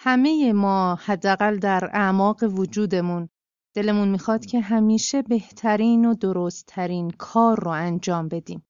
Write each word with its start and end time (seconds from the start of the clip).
همه 0.00 0.52
ما 0.52 0.94
حداقل 0.94 1.58
در 1.58 1.90
اعماق 1.92 2.42
وجودمون 2.42 3.28
دلمون 3.76 4.08
می‌خواد 4.08 4.46
که 4.46 4.60
همیشه 4.60 5.22
بهترین 5.22 6.04
و 6.04 6.14
درستترین 6.14 7.10
کار 7.10 7.60
رو 7.60 7.70
انجام 7.70 8.28
بدیم. 8.28 8.66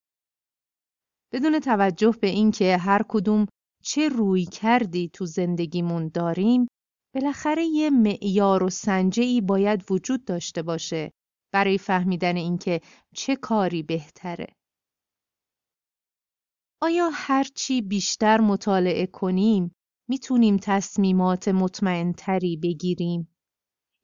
بدون 1.33 1.61
توجه 1.61 2.15
به 2.21 2.27
اینکه 2.27 2.77
هر 2.77 3.03
کدوم 3.09 3.47
چه 3.83 4.09
روی 4.09 4.45
کردی 4.45 5.11
تو 5.13 5.27
زندگیمون 5.27 6.11
داریم 6.15 6.69
بالاخره 7.15 7.65
یه 7.65 7.91
معیار 7.91 8.63
و 8.63 8.71
سنجه 8.71 9.23
ای 9.23 9.41
باید 9.41 9.91
وجود 9.91 10.25
داشته 10.25 10.63
باشه 10.63 11.11
برای 11.53 11.79
فهمیدن 11.79 12.37
اینکه 12.37 12.81
چه 13.15 13.37
کاری 13.37 13.83
بهتره. 13.83 14.47
آیا 16.83 17.11
هرچی 17.13 17.83
بیشتر 17.83 18.41
مطالعه 18.41 19.07
کنیم 19.07 19.75
می‌تونیم 20.09 20.57
تصمیمات 20.57 21.49
مطمئنتری 21.49 22.57
بگیریم؟ 22.57 23.29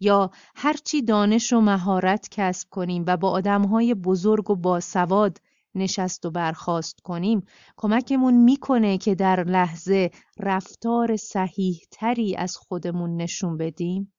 یا 0.01 0.31
هرچی 0.57 1.03
دانش 1.03 1.53
و 1.53 1.61
مهارت 1.61 2.29
کسب 2.31 2.69
کنیم 2.71 3.05
و 3.07 3.17
با 3.17 3.31
آدمهای 3.31 3.95
بزرگ 3.95 4.51
و 4.51 4.57
باسواد 4.57 5.39
نشست 5.75 6.27
و 6.27 6.31
برخواست 6.31 7.01
کنیم 7.01 7.47
کمکمون 7.77 8.35
می‌کنه 8.35 8.99
که 8.99 9.15
در 9.15 9.45
لحظه 9.45 10.11
رفتار 10.41 11.17
صحیح 11.17 11.81
تری 11.91 12.37
از 12.37 12.57
خودمون 12.57 13.17
نشون 13.17 13.57
بدیم؟ 13.57 14.13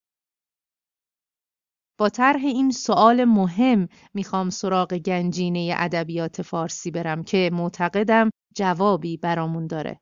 با 1.98 2.09
طرح 2.09 2.45
این 2.45 2.72
سوال 2.72 3.26
مهم 3.26 3.88
می‌خوام 4.14 4.50
سراغ 4.50 4.94
گنجینه 4.94 5.73
ادبیات 5.78 6.42
فارسی 6.42 6.92
برم 6.92 7.23
که 7.23 7.50
معتقدم 7.54 8.30
جوابی 8.56 9.17
برامون 9.17 9.67
داره. 9.67 10.00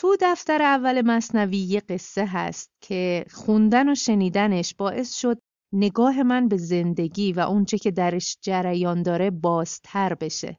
تو 0.00 0.16
دفتر 0.20 0.62
اول 0.62 1.02
مصنوی 1.06 1.56
یه 1.56 1.80
قصه 1.80 2.26
هست 2.26 2.70
که 2.80 3.24
خوندن 3.30 3.88
و 3.88 3.94
شنیدنش 3.94 4.74
باعث 4.74 5.14
شد 5.14 5.38
نگاه 5.72 6.22
من 6.22 6.48
به 6.48 6.56
زندگی 6.56 7.32
و 7.32 7.40
اونچه 7.40 7.78
که 7.78 7.90
درش 7.90 8.38
جریان 8.40 9.02
داره 9.02 9.30
بازتر 9.30 10.14
بشه 10.14 10.58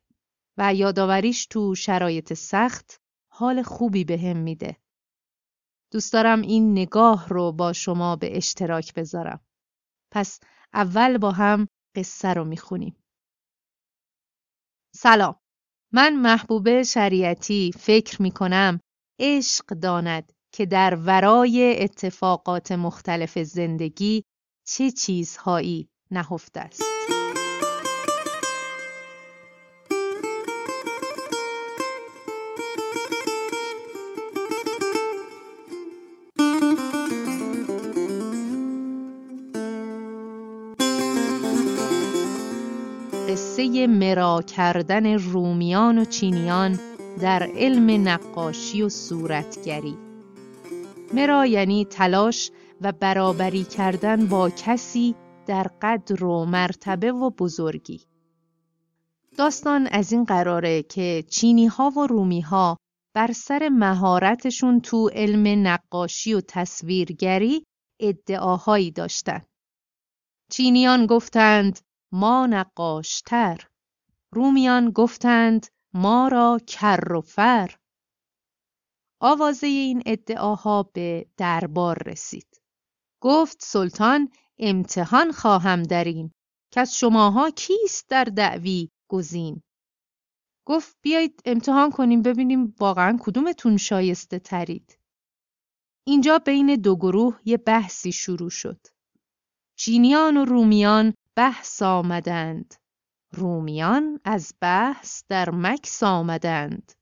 و 0.58 0.74
یادآوریش 0.74 1.46
تو 1.46 1.76
شرایط 1.76 2.34
سخت 2.34 3.02
حال 3.32 3.62
خوبی 3.62 4.04
بهم 4.04 4.34
به 4.34 4.40
میده. 4.44 4.78
دوست 5.92 6.14
دارم 6.14 6.42
این 6.42 6.72
نگاه 6.72 7.30
رو 7.30 7.52
با 7.52 7.74
شما 7.74 8.16
به 8.16 8.38
اشتراک 8.38 8.94
بذارم. 8.94 9.40
پس 10.12 10.40
اول 10.74 11.18
با 11.18 11.32
هم 11.32 11.68
قصه 11.96 12.34
رو 12.34 12.46
می‌خونیم. 12.46 12.96
سلام. 14.96 15.36
من 15.94 16.16
محبوبه 16.16 16.84
شریعتی 16.84 17.72
فکر 17.80 18.22
می‌کنم 18.22 18.80
عشق 19.20 19.66
داند 19.66 20.34
که 20.52 20.66
در 20.66 20.96
ورای 20.96 21.84
اتفاقات 21.84 22.72
مختلف 22.72 23.40
زندگی 23.40 24.24
چه 24.68 24.92
چیزهایی 24.92 25.90
نهفته 26.12 26.60
است. 26.60 26.84
قصه 43.30 43.88
مرا 43.88 44.42
کردن 44.42 45.14
رومیان 45.14 45.98
و 45.98 46.06
چینیان 46.06 46.89
در 47.20 47.44
علم 47.56 48.08
نقاشی 48.08 48.82
و 48.82 48.90
صورتگری. 48.90 49.98
مرا 51.14 51.46
یعنی 51.46 51.86
تلاش 51.86 52.52
و 52.82 52.92
برابری 52.92 53.64
کردن 53.64 54.28
با 54.28 54.50
کسی 54.50 55.16
در 55.48 55.68
قدر 55.82 56.24
و 56.24 56.46
مرتبه 56.46 57.12
و 57.12 57.30
بزرگی. 57.30 58.02
داستان 59.38 59.88
از 59.88 60.12
این 60.12 60.24
قراره 60.24 60.84
که 60.84 61.24
چینی 61.30 61.68
ها 61.68 61.90
و 61.90 62.08
رومی 62.08 62.42
ها 62.42 62.78
بر 63.16 63.32
سر 63.32 63.70
مهارتشون 63.70 64.82
تو 64.82 65.10
علم 65.14 65.68
نقاشی 65.68 66.34
و 66.34 66.42
تصویرگری 66.42 67.64
ادعاهایی 68.00 68.92
داشتند. 68.92 69.46
چینیان 70.52 71.06
گفتند 71.06 71.80
ما 72.12 72.48
نقاشتر. 72.48 73.68
رومیان 74.34 74.92
گفتند 74.92 75.68
ما 75.94 76.28
را 76.28 76.60
کر 76.68 77.14
و 77.14 77.22
فر. 77.22 77.76
آوازه 79.22 79.68
این 79.68 80.04
ادعاها 80.06 80.84
به 80.84 81.26
دربار 81.38 82.04
رسید. 82.06 82.62
گفت 83.22 83.58
سلطان 83.62 84.30
امتحان 84.58 85.32
خواهم 85.32 85.84
در 85.84 86.04
این. 86.04 86.32
که 86.72 86.82
از 86.82 86.98
شماها 86.98 87.50
کیست 87.50 88.10
در 88.10 88.24
دعوی 88.24 88.90
گزین؟ 89.08 89.62
گفت 90.66 90.98
بیایید 91.02 91.42
امتحان 91.46 91.92
کنیم 91.92 92.22
ببینیم 92.22 92.76
واقعا 92.80 93.18
کدومتون 93.22 93.78
شایسته 93.78 94.40
ترید. 94.40 95.00
اینجا 96.08 96.40
بین 96.40 96.76
دو 96.76 96.96
گروه 96.96 97.40
یه 97.46 97.58
بحثی 97.58 98.12
شروع 98.12 98.50
شد. 98.50 98.80
چینیان 99.76 100.38
و 100.38 100.46
رومیان 100.46 101.14
بحث 101.36 101.82
آمدند. 101.82 102.76
رومیان 103.32 104.20
از 104.24 104.54
بحث 104.62 105.24
در 105.30 105.50
مکس 105.50 106.04
آمدند. 106.04 106.94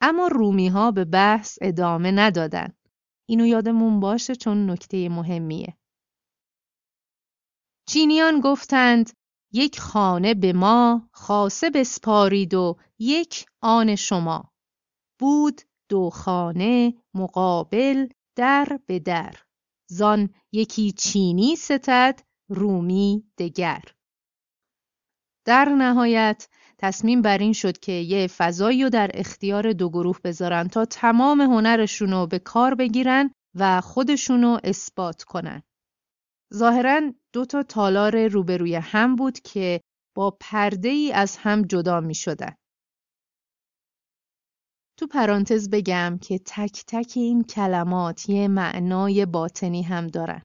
اما 0.00 0.26
رومی 0.26 0.68
ها 0.68 0.90
به 0.90 1.04
بحث 1.04 1.58
ادامه 1.62 2.10
ندادند 2.10 2.88
اینو 3.28 3.46
یادمون 3.46 4.00
باشه 4.00 4.34
چون 4.36 4.70
نکته 4.70 5.08
مهمیه. 5.08 5.76
چینیان 7.88 8.40
گفتند 8.40 9.12
یک 9.52 9.80
خانه 9.80 10.34
به 10.34 10.52
ما 10.52 11.08
خاصه 11.12 11.70
بسپارید 11.70 12.54
و 12.54 12.76
یک 12.98 13.46
آن 13.60 13.94
شما. 13.94 14.52
بود 15.20 15.60
دو 15.88 16.10
خانه 16.10 16.94
مقابل 17.14 18.08
در 18.36 18.80
به 18.86 18.98
در. 18.98 19.34
زان 19.90 20.30
یکی 20.52 20.92
چینی 20.92 21.56
ستد 21.56 22.20
رومی 22.48 23.24
دگر. 23.38 23.82
در 25.48 25.68
نهایت 25.68 26.48
تصمیم 26.78 27.22
بر 27.22 27.38
این 27.38 27.52
شد 27.52 27.78
که 27.78 27.92
یه 27.92 28.26
فضایی 28.26 28.82
رو 28.82 28.88
در 28.90 29.10
اختیار 29.14 29.72
دو 29.72 29.88
گروه 29.90 30.18
بذارن 30.24 30.68
تا 30.68 30.84
تمام 30.84 31.40
هنرشون 31.40 32.10
رو 32.10 32.26
به 32.26 32.38
کار 32.38 32.74
بگیرن 32.74 33.30
و 33.54 33.80
خودشون 33.80 34.42
رو 34.42 34.60
اثبات 34.64 35.22
کنن. 35.22 35.62
ظاهرا 36.54 37.00
دو 37.32 37.44
تا 37.44 37.62
تالار 37.62 38.26
روبروی 38.26 38.74
هم 38.74 39.16
بود 39.16 39.40
که 39.40 39.80
با 40.16 40.36
پرده 40.40 40.88
ای 40.88 41.12
از 41.12 41.36
هم 41.36 41.62
جدا 41.62 42.00
می 42.00 42.14
شدن. 42.14 42.54
تو 44.98 45.06
پرانتز 45.06 45.70
بگم 45.70 46.18
که 46.22 46.38
تک 46.46 46.84
تک 46.86 47.12
این 47.16 47.44
کلمات 47.44 48.28
یه 48.28 48.48
معنای 48.48 49.26
باطنی 49.26 49.82
هم 49.82 50.06
دارن. 50.06 50.42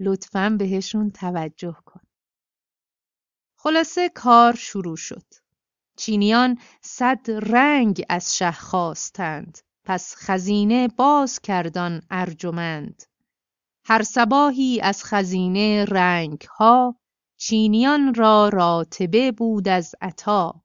لطفاً 0.00 0.56
بهشون 0.58 1.10
توجه 1.10 1.76
کن. 1.84 2.05
خلاصه 3.56 4.08
کار 4.08 4.54
شروع 4.54 4.96
شد. 4.96 5.24
چینیان 5.96 6.58
صد 6.80 7.30
رنگ 7.30 8.04
از 8.08 8.36
شه 8.36 8.52
خواستند. 8.52 9.58
پس 9.84 10.14
خزینه 10.16 10.88
باز 10.88 11.40
کردان 11.40 12.02
ارجمند. 12.10 13.02
هر 13.84 14.02
سباهی 14.02 14.80
از 14.80 15.04
خزینه 15.04 15.84
رنگ 15.84 16.40
ها 16.40 16.96
چینیان 17.38 18.14
را 18.14 18.48
راتبه 18.48 19.32
بود 19.32 19.68
از 19.68 19.94
عطا. 20.00 20.62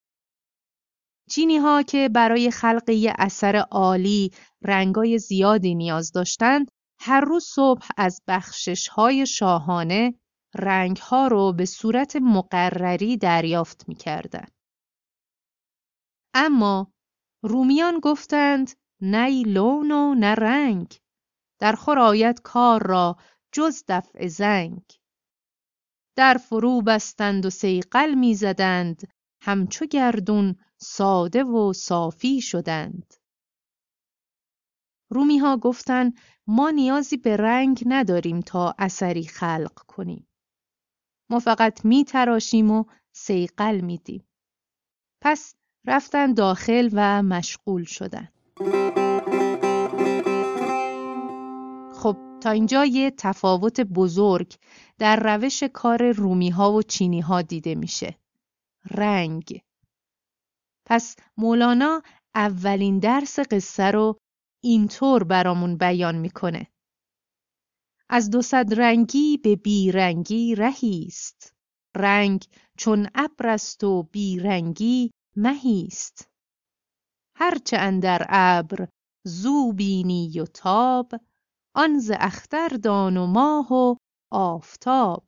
چینی 1.29 1.57
ها 1.57 1.83
که 1.83 2.09
برای 2.09 2.51
خلق 2.51 3.13
اثر 3.19 3.55
عالی 3.55 4.31
رنگای 4.61 5.19
زیادی 5.19 5.75
نیاز 5.75 6.11
داشتند 6.11 6.71
هر 6.99 7.21
روز 7.21 7.45
صبح 7.45 7.87
از 7.97 8.21
بخشش 8.27 8.87
های 8.87 9.25
شاهانه 9.25 10.13
رنگ 10.55 10.97
ها 10.97 11.27
رو 11.27 11.53
به 11.53 11.65
صورت 11.65 12.15
مقرری 12.15 13.17
دریافت 13.17 13.87
می 13.87 13.95
کردن. 13.95 14.47
اما 16.33 16.93
رومیان 17.43 17.99
گفتند 17.99 18.71
نه 19.01 19.43
لون 19.43 19.91
و 19.91 20.15
نه 20.15 20.35
رنگ. 20.35 20.99
در 21.59 21.73
خورایت 21.73 22.39
کار 22.43 22.87
را 22.87 23.17
جز 23.51 23.83
دفع 23.87 24.27
زنگ. 24.27 24.83
در 26.15 26.33
فرو 26.33 26.81
بستند 26.81 27.45
و 27.45 27.49
سیقل 27.49 28.13
می 28.13 28.35
زدند 28.35 29.13
همچو 29.41 29.85
گردون 29.85 30.55
ساده 30.77 31.43
و 31.43 31.73
صافی 31.73 32.41
شدند. 32.41 33.13
رومی 35.09 35.37
ها 35.37 35.57
گفتند 35.57 36.17
ما 36.47 36.69
نیازی 36.69 37.17
به 37.17 37.37
رنگ 37.37 37.83
نداریم 37.85 38.39
تا 38.39 38.75
اثری 38.79 39.23
خلق 39.23 39.73
کنیم. 39.73 40.27
ما 41.31 41.39
فقط 41.39 41.85
می 41.85 42.03
تراشیم 42.03 42.71
و 42.71 42.85
سیقل 43.11 43.81
میدیم. 43.81 44.23
پس 45.21 45.55
رفتن 45.87 46.33
داخل 46.33 46.89
و 46.93 47.23
مشغول 47.23 47.83
شدن. 47.83 48.29
تا 52.41 52.49
اینجا 52.49 52.85
یه 52.85 53.11
تفاوت 53.11 53.81
بزرگ 53.81 54.55
در 54.97 55.35
روش 55.35 55.63
کار 55.63 56.11
رومی 56.11 56.49
ها 56.49 56.73
و 56.73 56.81
چینی 56.81 57.19
ها 57.19 57.41
دیده 57.41 57.75
میشه. 57.75 58.15
رنگ 58.91 59.61
پس 60.85 61.15
مولانا 61.37 62.01
اولین 62.35 62.99
درس 62.99 63.39
قصه 63.39 63.91
رو 63.91 64.17
اینطور 64.63 65.23
برامون 65.23 65.77
بیان 65.77 66.15
می‌کنه. 66.15 66.67
از 68.13 68.29
دو 68.29 68.41
صد 68.41 68.73
رنگی 68.73 69.37
به 69.37 69.55
بیرنگی 69.55 70.55
رهیست. 70.55 71.53
رنگ 71.95 72.45
چون 72.77 73.07
ابر 73.15 73.47
است 73.47 73.83
و 73.83 74.03
بیرنگی 74.03 75.11
مهیست. 75.35 76.29
هرچه 77.35 77.77
اندر 77.77 78.25
ابر 78.29 78.87
زو 79.25 79.73
بینی 79.73 80.39
و 80.39 80.45
تاب 80.45 81.11
آن 81.75 81.99
ز 81.99 82.11
اختر 82.19 82.69
دان 82.69 83.17
و 83.17 83.27
ماه 83.27 83.73
و 83.73 83.95
آفتاب 84.31 85.23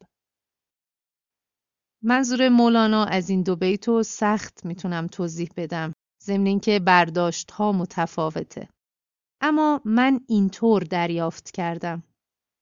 منظور 2.04 2.50
مولانا 2.50 3.06
از 3.06 3.30
این 3.30 3.44
دو 3.44 3.56
بیتو 3.56 4.04
سخت 4.04 4.66
می‌تونم 4.66 5.08
توضیح 5.08 5.50
بدم 5.58 5.94
ضمن 6.24 6.46
اینکه 6.46 6.80
برداشت 6.80 7.52
ها 7.52 7.72
متفاوته 7.72 8.70
اما 9.42 9.82
من 9.86 10.20
اینطور 10.28 10.84
دریافت 10.84 11.52
کردم 11.52 12.04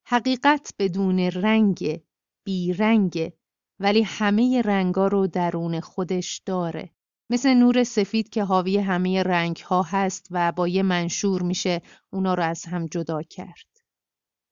حقیقت 0.06 0.74
بدون 0.78 1.18
رنگ 1.18 2.00
بی 2.44 2.72
رنگ 2.72 3.32
ولی 3.78 4.02
همه 4.02 4.62
رنگا 4.62 5.06
رو 5.06 5.26
درون 5.26 5.80
خودش 5.80 6.42
داره 6.46 6.90
مثل 7.30 7.54
نور 7.54 7.84
سفید 7.84 8.28
که 8.28 8.44
حاوی 8.44 8.78
همه 8.78 9.22
رنگ 9.22 9.56
ها 9.56 9.82
هست 9.82 10.26
و 10.30 10.52
با 10.52 10.68
یه 10.68 10.82
منشور 10.82 11.42
میشه 11.42 11.82
اونا 12.10 12.34
رو 12.34 12.42
از 12.42 12.64
هم 12.64 12.86
جدا 12.86 13.22
کرد. 13.22 13.66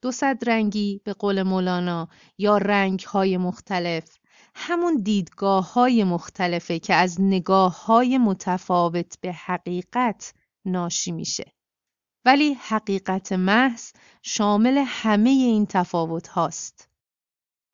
دو 0.02 0.12
صد 0.12 0.48
رنگی 0.48 1.00
به 1.04 1.12
قول 1.12 1.42
مولانا 1.42 2.08
یا 2.38 2.58
رنگ 2.58 3.00
های 3.00 3.36
مختلف 3.36 4.18
همون 4.54 5.02
دیدگاه 5.02 5.72
های 5.72 6.04
مختلفه 6.04 6.78
که 6.78 6.94
از 6.94 7.20
نگاه 7.20 7.84
های 7.84 8.18
متفاوت 8.18 9.20
به 9.20 9.32
حقیقت 9.32 10.34
ناشی 10.64 11.12
میشه. 11.12 11.52
ولی 12.24 12.54
حقیقت 12.54 13.32
محض 13.32 13.92
شامل 14.22 14.84
همه 14.86 15.30
این 15.30 15.66
تفاوت 15.66 16.28
هاست. 16.28 16.88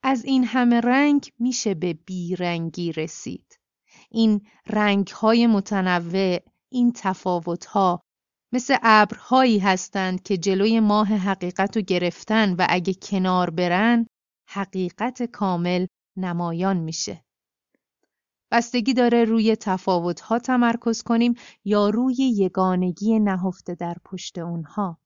از 0.03 0.25
این 0.25 0.45
همه 0.45 0.81
رنگ 0.81 1.33
میشه 1.39 1.75
به 1.75 1.93
بیرنگی 1.93 2.93
رسید. 2.93 3.59
این 4.11 4.47
رنگهای 4.67 5.47
متنوع، 5.47 6.39
این 6.73 6.93
تفاوتها 6.93 8.01
مثل 8.53 8.77
ابرهایی 8.83 9.59
هستند 9.59 10.23
که 10.23 10.37
جلوی 10.37 10.81
ماه 10.81 11.09
حقیقت 11.09 11.77
رو 11.77 11.83
گرفتن 11.83 12.55
و 12.55 12.67
اگه 12.69 12.95
کنار 12.95 13.51
برن 13.51 14.07
حقیقت 14.49 15.23
کامل 15.23 15.87
نمایان 16.17 16.77
میشه. 16.77 17.26
بستگی 18.51 18.95
داره 18.95 19.25
روی 19.25 19.57
تفاوتها 19.57 20.39
تمرکز 20.39 21.03
کنیم 21.03 21.35
یا 21.65 21.89
روی 21.89 22.15
یگانگی 22.19 23.19
نهفته 23.19 23.75
در 23.75 23.97
پشت 24.05 24.39
اونها. 24.39 24.99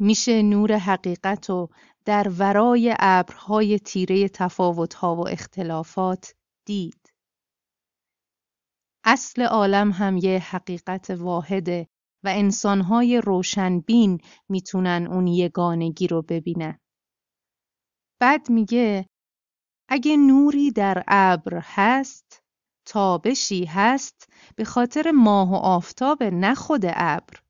میشه 0.00 0.42
نور 0.42 0.72
حقیقت 0.72 1.50
و 1.50 1.68
در 2.04 2.32
ورای 2.38 2.94
ابرهای 2.98 3.78
تیره 3.78 4.28
تفاوتها 4.28 5.16
و 5.16 5.28
اختلافات 5.28 6.34
دید. 6.64 7.12
اصل 9.04 9.42
عالم 9.42 9.90
هم 9.90 10.16
یه 10.16 10.38
حقیقت 10.38 11.10
واحده 11.10 11.88
و 12.24 12.28
انسانهای 12.28 13.20
روشنبین 13.20 14.18
می‌تونن 14.48 15.08
اون 15.10 15.26
یگانگی 15.26 16.06
رو 16.06 16.22
ببینن. 16.22 16.78
بعد 18.20 18.50
میگه 18.50 19.06
اگه 19.88 20.16
نوری 20.16 20.70
در 20.70 21.04
ابر 21.08 21.60
هست 21.64 22.42
تابشی 22.86 23.64
هست 23.64 24.28
به 24.56 24.64
خاطر 24.64 25.10
ماه 25.10 25.52
و 25.52 25.54
آفتاب 25.54 26.22
نه 26.22 26.54
خود 26.54 26.82
ابر 26.86 27.40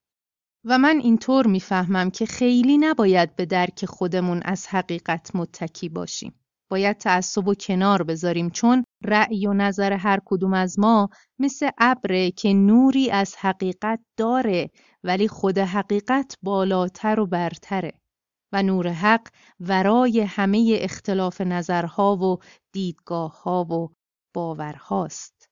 و 0.64 0.78
من 0.78 0.98
اینطور 0.98 1.46
می‌فهمم 1.46 2.10
که 2.10 2.26
خیلی 2.26 2.78
نباید 2.78 3.36
به 3.36 3.46
درک 3.46 3.84
خودمون 3.84 4.42
از 4.44 4.66
حقیقت 4.66 5.36
متکی 5.36 5.88
باشیم. 5.88 6.34
باید 6.70 6.96
تعصب 6.98 7.48
و 7.48 7.54
کنار 7.54 8.02
بذاریم 8.02 8.50
چون 8.50 8.84
رأی 9.04 9.46
و 9.46 9.52
نظر 9.52 9.92
هر 9.92 10.20
کدوم 10.24 10.54
از 10.54 10.78
ما 10.78 11.08
مثل 11.38 11.70
ابره 11.78 12.30
که 12.30 12.52
نوری 12.54 13.10
از 13.10 13.36
حقیقت 13.38 14.00
داره 14.16 14.70
ولی 15.04 15.28
خود 15.28 15.58
حقیقت 15.58 16.36
بالاتر 16.42 17.20
و 17.20 17.26
برتره 17.26 17.92
و 18.52 18.62
نور 18.62 18.88
حق 18.88 19.28
ورای 19.60 20.20
همه 20.20 20.78
اختلاف 20.80 21.40
نظرها 21.40 22.16
و 22.16 22.38
دیدگاهها 22.72 23.64
و 23.64 23.94
باورهاست. 24.34 25.48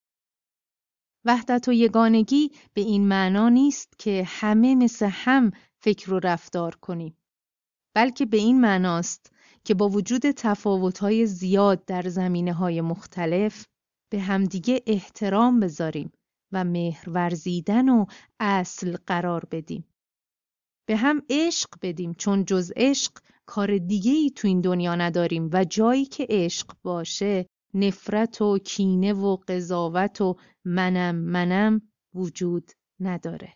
وحدت 1.24 1.68
و 1.68 1.72
یگانگی 1.72 2.50
به 2.74 2.80
این 2.80 3.08
معنا 3.08 3.48
نیست 3.48 3.98
که 3.98 4.24
همه 4.26 4.74
مثل 4.74 5.08
هم 5.12 5.50
فکر 5.82 6.12
و 6.12 6.18
رفتار 6.18 6.74
کنیم 6.74 7.16
بلکه 7.96 8.26
به 8.26 8.36
این 8.36 8.60
معناست 8.60 9.32
که 9.64 9.74
با 9.74 9.88
وجود 9.88 10.30
تفاوت‌های 10.30 11.26
زیاد 11.26 11.84
در 11.84 12.08
زمینه 12.08 12.52
های 12.52 12.80
مختلف 12.80 13.66
به 14.12 14.20
همدیگه 14.20 14.82
احترام 14.86 15.60
بذاریم 15.60 16.12
و 16.52 16.64
مهر 16.64 17.10
ورزیدن 17.10 17.88
و 17.88 18.06
اصل 18.40 18.96
قرار 19.06 19.44
بدیم. 19.50 19.84
به 20.86 20.96
هم 20.96 21.22
عشق 21.30 21.68
بدیم 21.82 22.14
چون 22.14 22.44
جز 22.44 22.72
عشق 22.76 23.12
کار 23.46 23.78
دیگه 23.78 24.12
ای 24.12 24.30
تو 24.30 24.48
این 24.48 24.60
دنیا 24.60 24.94
نداریم 24.94 25.50
و 25.52 25.64
جایی 25.64 26.04
که 26.04 26.26
عشق 26.30 26.72
باشه 26.82 27.46
نفرت 27.74 28.42
و 28.42 28.58
کینه 28.58 29.12
و 29.12 29.36
قضاوت 29.48 30.20
و 30.20 30.36
منم 30.64 31.14
منم 31.14 31.82
وجود 32.14 32.72
نداره. 33.00 33.52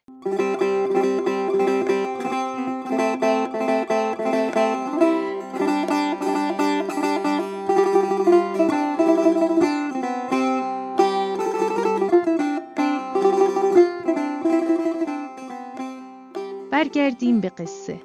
برگردیم 16.95 17.41
به 17.41 17.49
قصه 17.49 18.01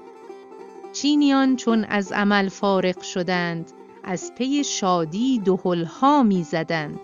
چینیان 0.93 1.55
چون 1.55 1.83
از 1.83 2.11
عمل 2.11 2.49
فارغ 2.49 3.01
شدند 3.01 3.71
از 4.03 4.31
پی 4.35 4.63
شادی 4.63 5.39
دهلها 5.39 6.23
می 6.23 6.43
زدند. 6.43 6.99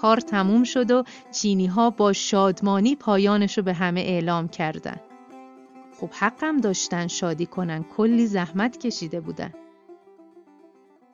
کار 0.00 0.20
تموم 0.20 0.64
شد 0.64 0.90
و 0.90 1.04
چینی 1.32 1.66
ها 1.66 1.90
با 1.90 2.12
شادمانی 2.12 2.96
پایانشو 2.96 3.62
به 3.62 3.72
همه 3.72 4.00
اعلام 4.00 4.48
کردن. 4.48 5.00
خب 6.00 6.10
حقم 6.12 6.56
داشتن 6.56 7.06
شادی 7.06 7.46
کنن 7.46 7.84
کلی 7.84 8.26
زحمت 8.26 8.78
کشیده 8.78 9.20
بودن. 9.20 9.52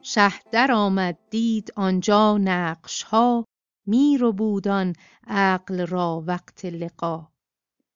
شهدر 0.03 0.73
آمد 0.73 1.19
دید 1.31 1.73
آنجا 1.77 2.39
نقش 2.39 3.03
ها 3.03 3.45
میر 3.87 4.25
و 4.25 4.33
بودان 4.33 4.93
عقل 5.27 5.87
را 5.87 6.25
وقت 6.27 6.65
لقا 6.65 7.29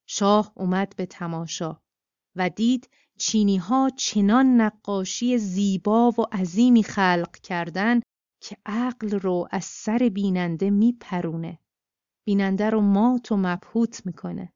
شاه 0.07 0.53
اومد 0.55 0.95
به 0.97 1.07
تماشا 1.07 1.82
و 2.37 2.51
دید 2.51 2.91
چینی 3.19 3.57
ها 3.57 3.91
چنان 3.97 4.47
نقاشی 4.61 5.39
زیبا 5.39 6.11
و 6.11 6.23
عظیمی 6.33 6.83
خلق 6.83 7.37
کردن 7.37 8.01
که 8.41 8.57
عقل 8.67 9.11
رو 9.11 9.49
از 9.51 9.65
سر 9.65 10.11
بیننده 10.15 10.71
میپرونه. 10.71 11.59
بیننده 12.27 12.71
رو 12.71 12.81
مات 12.81 13.33
و 13.33 13.37
مبهوت 13.37 14.07
می‌کنه. 14.07 14.53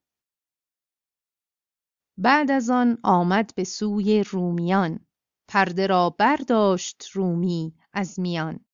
بعد 2.19 2.51
از 2.51 2.71
آن 2.71 2.99
آمد 3.03 3.55
به 3.57 3.65
سوی 3.65 4.23
رومیان. 4.23 5.07
پرده 5.49 5.87
را 5.87 6.11
برداشت 6.11 7.07
رومی 7.13 7.75
از 7.93 8.21
میان. 8.21 8.65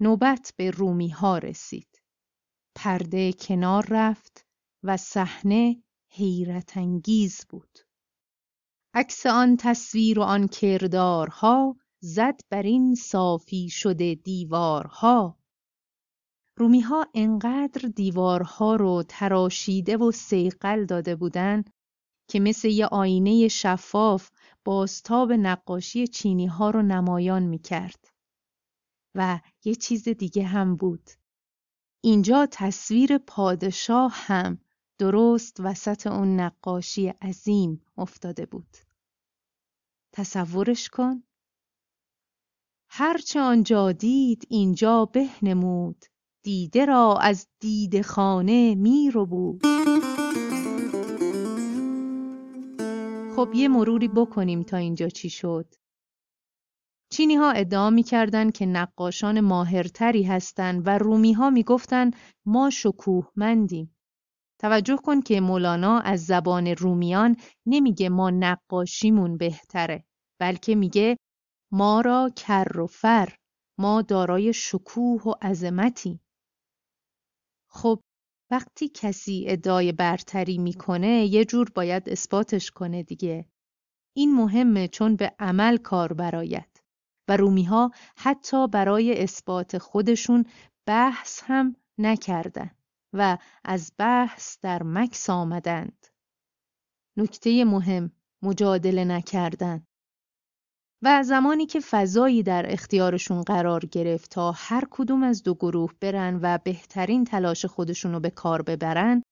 نوبت 0.00 0.52
به 0.56 0.70
رومی 0.70 1.08
ها 1.08 1.38
رسید. 1.38 2.02
پرده 2.74 3.32
کنار 3.32 3.86
رفت 3.90 4.46
و 4.82 4.96
صحنه 4.96 5.82
حیرت 6.08 6.76
انگیز 6.76 7.46
بود. 7.48 7.85
عکس 8.98 9.26
آن 9.26 9.56
تصویر 9.56 10.18
و 10.18 10.22
آن 10.22 10.48
کردارها 10.48 11.76
زد 12.00 12.40
بر 12.50 12.62
این 12.62 12.94
صافی 12.94 13.68
شده 13.68 14.14
دیوارها 14.14 15.38
رومیها 16.58 17.06
انقدر 17.14 17.88
دیوارها 17.88 18.76
رو 18.76 19.04
تراشیده 19.08 19.96
و 19.96 20.10
سیقل 20.10 20.84
داده 20.84 21.16
بودند 21.16 21.70
که 22.28 22.40
مثل 22.40 22.68
یه 22.68 22.86
آینه 22.86 23.48
شفاف 23.48 24.30
بازتاب 24.64 25.32
نقاشی 25.32 26.06
چینی 26.06 26.46
ها 26.46 26.70
رو 26.70 26.82
نمایان 26.82 27.42
می 27.42 27.58
کرد. 27.58 28.08
و 29.14 29.40
یه 29.64 29.74
چیز 29.74 30.08
دیگه 30.08 30.44
هم 30.44 30.76
بود. 30.76 31.10
اینجا 32.04 32.46
تصویر 32.50 33.18
پادشاه 33.18 34.12
هم 34.14 34.58
درست 34.98 35.56
وسط 35.60 36.06
اون 36.06 36.40
نقاشی 36.40 37.08
عظیم 37.08 37.82
افتاده 37.96 38.46
بود. 38.46 38.85
تصورش 40.16 40.88
کن. 40.88 41.22
هرچه 42.90 43.40
آنجا 43.40 43.92
دید 43.92 44.46
اینجا 44.50 45.04
به 45.04 45.28
نمود. 45.42 46.04
دیده 46.44 46.84
را 46.84 47.18
از 47.20 47.48
دید 47.60 48.02
خانه 48.02 48.74
می 48.74 49.10
رو 49.10 49.26
بود 49.26 49.62
خب 53.36 53.50
یه 53.54 53.68
مروری 53.68 54.08
بکنیم 54.08 54.62
تا 54.62 54.76
اینجا 54.76 55.08
چی 55.08 55.30
شد. 55.30 55.74
چینی 57.12 57.34
ها 57.34 57.50
ادعا 57.50 57.90
می 57.90 58.02
کردن 58.02 58.50
که 58.50 58.66
نقاشان 58.66 59.40
ماهرتری 59.40 60.22
هستند 60.22 60.86
و 60.86 60.98
رومی 60.98 61.32
ها 61.32 61.50
می 61.50 61.62
گفتن 61.62 62.10
ما 62.46 62.70
شکوهمندیم. 62.70 63.95
توجه 64.58 64.96
کن 64.96 65.20
که 65.20 65.40
مولانا 65.40 66.00
از 66.00 66.26
زبان 66.26 66.66
رومیان 66.66 67.36
نمیگه 67.66 68.08
ما 68.08 68.30
نقاشیمون 68.30 69.36
بهتره 69.36 70.04
بلکه 70.40 70.74
میگه 70.74 71.16
ما 71.72 72.00
را 72.00 72.30
کر 72.36 72.80
و 72.80 72.86
فر 72.86 73.36
ما 73.78 74.02
دارای 74.02 74.52
شکوه 74.52 75.22
و 75.22 75.34
عظمتی. 75.42 76.20
خب 77.68 78.00
وقتی 78.50 78.88
کسی 78.88 79.44
ادعای 79.48 79.92
برتری 79.92 80.58
می‌کنه 80.58 81.26
یه 81.26 81.44
جور 81.44 81.70
باید 81.74 82.08
اثباتش 82.08 82.70
کنه 82.70 83.02
دیگه. 83.02 83.46
این 84.16 84.34
مهمه 84.34 84.88
چون 84.88 85.16
به 85.16 85.34
عمل 85.38 85.76
کار 85.76 86.12
برایت 86.12 86.76
و 87.28 87.36
رومی 87.36 87.64
ها 87.64 87.90
حتی 88.16 88.68
برای 88.68 89.22
اثبات 89.22 89.78
خودشون 89.78 90.44
بحث 90.86 91.42
هم 91.42 91.76
نکردن. 91.98 92.75
و 93.18 93.38
از 93.64 93.92
بحث 93.98 94.58
در 94.62 94.82
مکس 94.82 95.30
آمدند 95.30 96.06
نکته 97.16 97.64
مهم 97.64 98.10
مجادله 98.42 99.04
نکردن 99.04 99.86
و 101.02 101.22
زمانی 101.22 101.66
که 101.66 101.80
فضایی 101.80 102.42
در 102.42 102.72
اختیارشون 102.72 103.42
قرار 103.42 103.80
گرفت 103.80 104.30
تا 104.30 104.52
هر 104.56 104.84
کدوم 104.90 105.22
از 105.22 105.42
دو 105.42 105.54
گروه 105.54 105.92
برن 106.00 106.38
و 106.42 106.58
بهترین 106.64 107.24
تلاش 107.24 107.64
خودشونو 107.64 108.20
به 108.20 108.30
کار 108.30 108.62
ببرن 108.62 109.22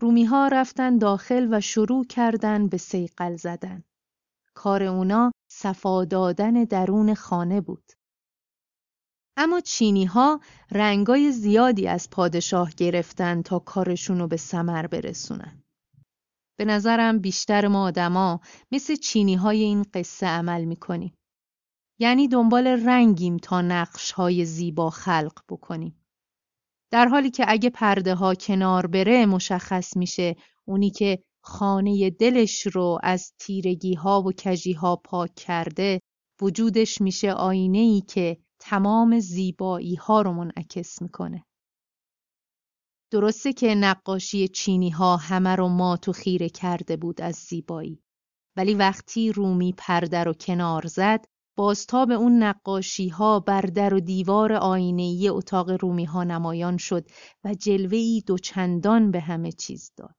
رومی 0.00 0.24
ها 0.24 0.48
رفتن 0.48 0.98
داخل 0.98 1.48
و 1.50 1.60
شروع 1.60 2.04
کردن 2.06 2.66
به 2.66 2.76
سیقل 2.76 3.36
زدن. 3.36 3.82
کار 4.54 4.82
اونا 4.82 5.32
صفا 5.50 6.04
دادن 6.04 6.64
درون 6.64 7.14
خانه 7.14 7.60
بود. 7.60 7.92
اما 9.36 9.60
چینی 9.60 10.04
ها 10.04 10.40
رنگای 10.70 11.32
زیادی 11.32 11.88
از 11.88 12.10
پادشاه 12.10 12.70
گرفتن 12.76 13.42
تا 13.42 13.58
کارشونو 13.58 14.28
به 14.28 14.36
سمر 14.36 14.86
برسونن. 14.86 15.62
به 16.58 16.64
نظرم 16.64 17.18
بیشتر 17.18 17.68
ما 17.68 17.84
آدما 17.84 18.40
مثل 18.72 18.96
چینی 18.96 19.34
های 19.34 19.62
این 19.62 19.84
قصه 19.94 20.26
عمل 20.26 20.64
می‌کنیم. 20.64 21.14
یعنی 21.98 22.28
دنبال 22.28 22.66
رنگیم 22.66 23.36
تا 23.36 23.60
نقش 23.60 24.12
های 24.12 24.44
زیبا 24.44 24.90
خلق 24.90 25.42
بکنیم. 25.48 26.04
در 26.90 27.08
حالی 27.08 27.30
که 27.30 27.44
اگه 27.48 27.70
پرده 27.70 28.14
ها 28.14 28.34
کنار 28.34 28.86
بره 28.86 29.26
مشخص 29.26 29.96
میشه 29.96 30.36
اونی 30.64 30.90
که 30.90 31.22
خانه 31.42 32.10
دلش 32.10 32.66
رو 32.66 32.98
از 33.02 33.32
تیرگی 33.38 33.94
ها 33.94 34.22
و 34.22 34.32
کجی 34.32 34.72
ها 34.72 34.96
پاک 34.96 35.34
کرده 35.34 36.00
وجودش 36.42 37.00
میشه 37.00 37.32
آینه 37.32 37.78
ای 37.78 38.00
که 38.00 38.36
تمام 38.60 39.20
زیبایی 39.20 39.94
ها 39.94 40.22
رو 40.22 40.32
منعکس 40.32 41.02
می‌کنه. 41.02 41.44
درسته 43.12 43.52
که 43.52 43.74
نقاشی 43.74 44.48
چینی 44.48 44.90
ها 44.90 45.16
همه 45.16 45.56
رو 45.56 45.68
مات 45.68 46.08
و 46.08 46.12
خیره 46.12 46.48
کرده 46.48 46.96
بود 46.96 47.20
از 47.20 47.34
زیبایی 47.34 48.02
ولی 48.56 48.74
وقتی 48.74 49.32
رومی 49.32 49.74
پرده 49.78 50.24
رو 50.24 50.32
کنار 50.32 50.86
زد 50.86 51.24
بازتاب 51.56 52.10
اون 52.10 52.42
نقاشی 52.42 53.08
ها 53.08 53.40
بر 53.40 53.60
در 53.60 53.94
و 53.94 54.00
دیوار 54.00 54.52
آینه‌ای 54.52 55.28
اتاق 55.28 55.70
رومی 55.70 56.04
ها 56.04 56.24
نمایان 56.24 56.76
شد 56.76 57.06
و 57.44 57.54
جلوه‌ای 57.54 58.22
دوچندان 58.26 59.10
به 59.10 59.20
همه 59.20 59.52
چیز 59.52 59.92
داد. 59.96 60.16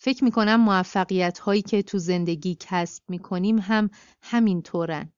فکر 0.00 0.24
می‌کنم 0.24 0.60
موفقیت 0.60 1.38
هایی 1.38 1.62
که 1.62 1.82
تو 1.82 1.98
زندگی 1.98 2.56
کسب 2.60 3.02
می‌کنیم 3.08 3.58
هم 3.58 3.90
همین 4.22 4.62
طورن. 4.62 5.12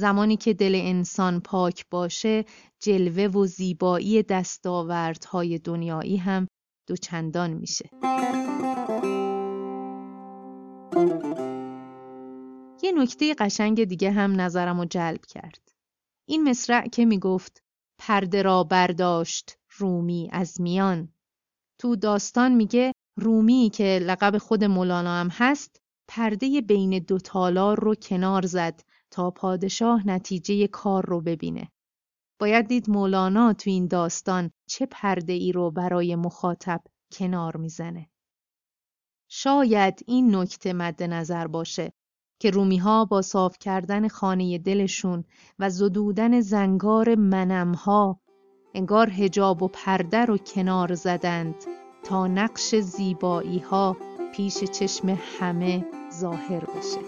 زمانی 0.00 0.36
که 0.36 0.54
دل 0.54 0.74
انسان 0.74 1.40
پاک 1.40 1.84
باشه 1.90 2.44
جلوه 2.82 3.24
و 3.24 3.46
زیبایی 3.46 4.22
دستاوردهای 4.22 5.58
دنیایی 5.58 6.16
هم 6.16 6.46
دوچندان 6.88 7.50
میشه. 7.50 7.90
یه 12.82 12.92
نکته 12.96 13.34
قشنگ 13.34 13.84
دیگه 13.84 14.10
هم 14.10 14.40
نظرم 14.40 14.80
رو 14.80 14.84
جلب 14.84 15.26
کرد. 15.26 15.72
این 16.28 16.50
مصرع 16.50 16.88
که 16.88 17.04
می‌گفت 17.04 17.62
پرده 17.98 18.42
را 18.42 18.64
برداشت 18.64 19.58
رومی 19.76 20.28
از 20.32 20.60
میان. 20.60 21.08
تو 21.80 21.96
داستان 21.96 22.54
میگه 22.54 22.92
رومی 23.18 23.70
که 23.74 23.98
لقب 24.02 24.38
خود 24.38 24.64
مولانا 24.64 25.20
هم 25.20 25.28
هست 25.32 25.80
پرده 26.08 26.60
بین 26.60 26.98
دو 26.98 27.18
تالار 27.18 27.80
رو 27.80 27.94
کنار 27.94 28.46
زد 28.46 28.82
تا 29.10 29.30
پادشاه 29.30 30.06
نتیجه 30.06 30.66
کار 30.66 31.06
رو 31.06 31.20
ببینه. 31.20 31.70
باید 32.40 32.66
دید 32.66 32.90
مولانا 32.90 33.52
تو 33.52 33.70
این 33.70 33.86
داستان 33.86 34.50
چه 34.68 34.86
پرده 34.86 35.32
ای 35.32 35.52
رو 35.52 35.70
برای 35.70 36.16
مخاطب 36.16 36.80
کنار 37.12 37.56
می‌زنه. 37.56 38.10
شاید 39.28 40.00
این 40.06 40.36
نکته 40.36 40.72
مد 40.72 41.02
نظر 41.02 41.46
باشه 41.46 41.92
که 42.40 42.50
رومی 42.50 42.76
ها 42.76 43.04
با 43.04 43.22
صاف 43.22 43.58
کردن 43.58 44.08
خانه 44.08 44.58
دلشون 44.58 45.24
و 45.58 45.70
زدودن 45.70 46.40
زنگار 46.40 47.14
منمها 47.14 48.20
انگار 48.74 49.10
هجاب 49.10 49.62
و 49.62 49.68
پرده 49.68 50.24
رو 50.24 50.38
کنار 50.38 50.94
زدند 50.94 51.54
تا 52.04 52.26
نقش 52.26 52.74
زیبایی 52.74 53.58
ها 53.58 53.96
پیش 54.34 54.64
چشم 54.64 55.18
همه 55.40 55.84
ظاهر 56.12 56.64
بشه. 56.64 57.00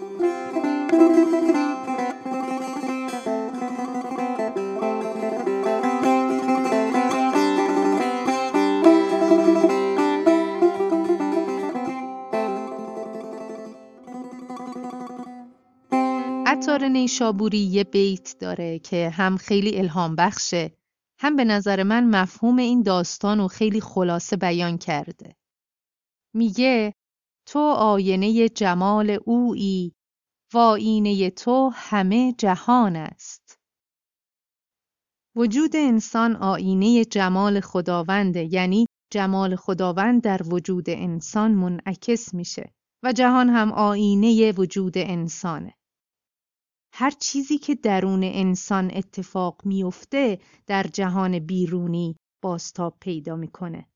نیشابوری 17.03 17.57
یه 17.57 17.83
بیت 17.83 18.35
داره 18.39 18.79
که 18.79 19.09
هم 19.09 19.37
خیلی 19.37 19.77
الهام 19.77 20.15
بخشه 20.15 20.77
هم 21.19 21.35
به 21.35 21.43
نظر 21.43 21.83
من 21.83 22.09
مفهوم 22.09 22.57
این 22.57 22.81
داستان 22.81 23.37
رو 23.37 23.47
خیلی 23.47 23.81
خلاصه 23.81 24.35
بیان 24.35 24.77
کرده. 24.77 25.35
میگه 26.35 26.93
تو 27.47 27.59
آینه 27.59 28.49
جمال 28.49 29.19
اویی 29.25 29.93
و 30.53 30.57
آینه 30.57 31.29
تو 31.29 31.71
همه 31.73 32.33
جهان 32.37 32.95
است. 32.95 33.59
وجود 35.35 35.75
انسان 35.75 36.35
آینه 36.35 37.05
جمال 37.05 37.59
خداونده 37.59 38.53
یعنی 38.53 38.85
جمال 39.13 39.55
خداوند 39.55 40.21
در 40.21 40.41
وجود 40.45 40.89
انسان 40.89 41.51
منعکس 41.51 42.33
میشه 42.33 42.73
و 43.03 43.13
جهان 43.13 43.49
هم 43.49 43.71
آینه 43.71 44.51
وجود 44.51 44.97
انسانه. 44.97 45.73
هر 46.95 47.11
چیزی 47.11 47.57
که 47.57 47.75
درون 47.75 48.23
انسان 48.23 48.91
اتفاق 48.93 49.61
میفته 49.65 50.39
در 50.67 50.83
جهان 50.83 51.39
بیرونی 51.39 52.15
باستاب 52.43 52.97
پیدا 52.99 53.35
می‌کنه. 53.35 53.87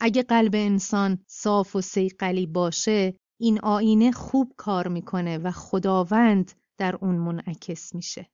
اگه 0.00 0.22
قلب 0.22 0.54
انسان 0.54 1.18
صاف 1.26 1.76
و 1.76 1.80
سیقلی 1.80 2.46
باشه 2.46 3.16
این 3.40 3.60
آینه 3.60 4.12
خوب 4.12 4.52
کار 4.56 4.88
می‌کنه 4.88 5.38
و 5.38 5.50
خداوند 5.50 6.52
در 6.78 6.96
اون 6.96 7.14
منعکس 7.14 7.94
میشه. 7.94 8.28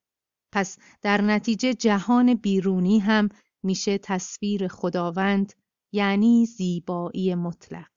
پس 0.55 0.79
در 1.03 1.21
نتیجه 1.21 1.75
جهان 1.75 2.35
بیرونی 2.35 2.99
هم 2.99 3.29
میشه 3.63 3.99
تصویر 3.99 4.69
خداوند 4.69 5.53
یعنی 5.95 6.47
زیبایی 6.47 7.35
مطلق. 7.35 7.91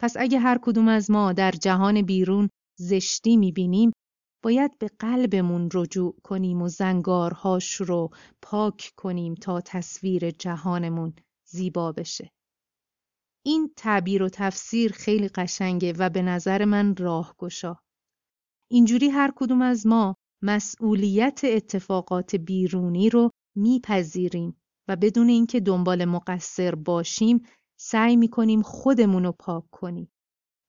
پس 0.00 0.16
اگه 0.16 0.38
هر 0.38 0.58
کدوم 0.62 0.88
از 0.88 1.10
ما 1.10 1.32
در 1.32 1.50
جهان 1.50 2.02
بیرون 2.02 2.48
زشتی 2.78 3.36
می‌بینیم 3.36 3.92
باید 4.44 4.78
به 4.78 4.88
قلبمون 4.98 5.68
رجوع 5.74 6.16
کنیم 6.22 6.62
و 6.62 6.68
زنگارهاش 6.68 7.74
رو 7.74 8.10
پاک 8.42 8.92
کنیم 8.96 9.34
تا 9.34 9.60
تصویر 9.60 10.30
جهانمون 10.30 11.14
زیبا 11.48 11.92
بشه. 11.92 12.30
این 13.46 13.72
تعبیر 13.76 14.22
و 14.22 14.28
تفسیر 14.28 14.92
خیلی 14.92 15.28
قشنگه 15.28 15.92
و 15.92 16.10
به 16.10 16.22
نظر 16.22 16.64
من 16.64 16.96
راهگشا. 16.96 17.76
اینجوری 18.70 19.08
هر 19.08 19.32
کدوم 19.36 19.62
از 19.62 19.86
ما 19.86 20.14
مسئولیت 20.42 21.40
اتفاقات 21.44 22.36
بیرونی 22.36 23.10
رو 23.10 23.30
میپذیریم 23.56 24.56
و 24.88 24.96
بدون 24.96 25.28
اینکه 25.28 25.60
دنبال 25.60 26.04
مقصر 26.04 26.74
باشیم 26.74 27.46
سعی 27.80 28.16
می‌کنیم 28.16 28.62
خودمونو 28.62 29.32
پاک 29.32 29.64
کنیم. 29.70 30.08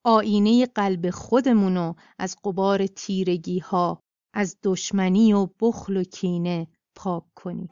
آینه 0.07 0.65
قلب 0.65 1.09
خودمونو 1.09 1.93
از 2.19 2.35
قبار 2.43 2.87
تیرگی 2.87 3.59
ها، 3.59 3.99
از 4.33 4.57
دشمنی 4.63 5.33
و 5.33 5.47
بخل 5.61 5.97
و 5.97 6.03
کینه 6.03 6.67
پاک 6.95 7.23
کنیم. 7.35 7.69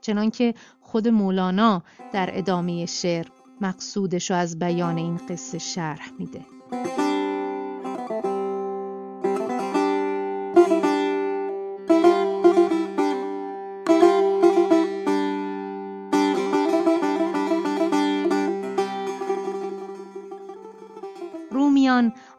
چنانکه 0.00 0.54
خود 0.80 1.08
مولانا 1.08 1.82
در 2.12 2.38
ادامه 2.38 2.86
شعر 2.86 3.26
مقصودش 3.60 4.30
رو 4.30 4.36
از 4.36 4.58
بیان 4.58 4.96
این 4.96 5.16
قصه 5.16 5.58
شرح 5.58 6.10
میده. 6.18 6.40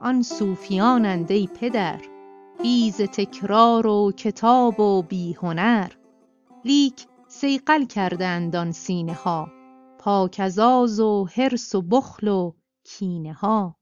آن 0.03 0.21
صوفیانند 0.21 1.31
ای 1.31 1.47
پدر 1.47 2.01
بی 2.61 2.85
ز 2.85 2.97
تکرار 2.97 3.87
و 3.87 4.11
کتاب 4.11 4.79
و 4.79 5.01
بی 5.01 5.33
هنر 5.33 5.91
لیک 6.65 7.07
صیقل 7.27 7.85
کردند 7.85 8.55
آن 8.55 8.71
سینه 8.71 9.13
ها 9.13 9.51
پاک 9.99 10.35
از 10.39 10.46
آز 10.46 10.59
و 10.99 11.27
حرص 11.33 11.75
و 11.75 11.81
بخل 11.81 12.27
و 12.27 12.53
کینه 12.83 13.33
ها 13.33 13.77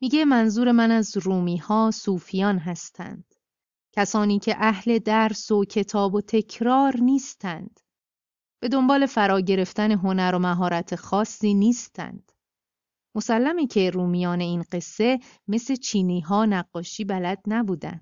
میگه 0.00 0.24
منظور 0.24 0.72
من 0.72 0.90
از 0.90 1.16
رومی 1.16 1.56
ها 1.56 1.90
صوفیان 1.90 2.58
هستند. 2.58 3.34
کسانی 3.92 4.38
که 4.38 4.56
اهل 4.58 4.98
درس 4.98 5.50
و 5.50 5.64
کتاب 5.64 6.14
و 6.14 6.20
تکرار 6.20 6.96
نیستند. 6.96 7.80
به 8.60 8.68
دنبال 8.68 9.06
فرا 9.06 9.40
گرفتن 9.40 9.90
هنر 9.90 10.34
و 10.34 10.38
مهارت 10.38 10.96
خاصی 10.96 11.54
نیستند. 11.54 12.32
مسلمه 13.14 13.66
که 13.66 13.90
رومیان 13.90 14.40
این 14.40 14.64
قصه 14.72 15.20
مثل 15.48 15.74
چینی 15.74 16.20
ها 16.20 16.44
نقاشی 16.44 17.04
بلد 17.04 17.42
نبودن. 17.46 18.00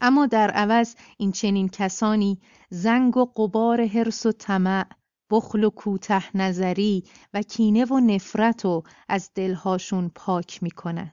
اما 0.00 0.26
در 0.26 0.50
عوض 0.50 0.94
این 1.18 1.32
چنین 1.32 1.68
کسانی 1.68 2.40
زنگ 2.70 3.16
و 3.16 3.24
قبار 3.24 3.86
حرس 3.86 4.26
و 4.26 4.32
طمع 4.32 4.86
بخل 5.30 5.64
و 5.64 5.70
کوته 5.70 6.36
نظری 6.36 7.04
و 7.34 7.42
کینه 7.42 7.84
و 7.84 8.00
نفرت 8.00 8.64
و 8.64 8.82
از 9.08 9.30
دلهاشون 9.34 10.08
پاک 10.14 10.62
می‌کنن. 10.62 11.12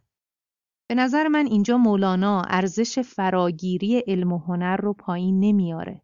به 0.90 0.96
نظر 0.96 1.28
من 1.28 1.46
اینجا 1.46 1.78
مولانا 1.78 2.42
ارزش 2.42 3.00
فراگیری 3.00 4.00
علم 4.00 4.32
و 4.32 4.38
هنر 4.38 4.78
رو 4.78 4.94
پایین 4.94 5.40
نمیاره. 5.40 6.02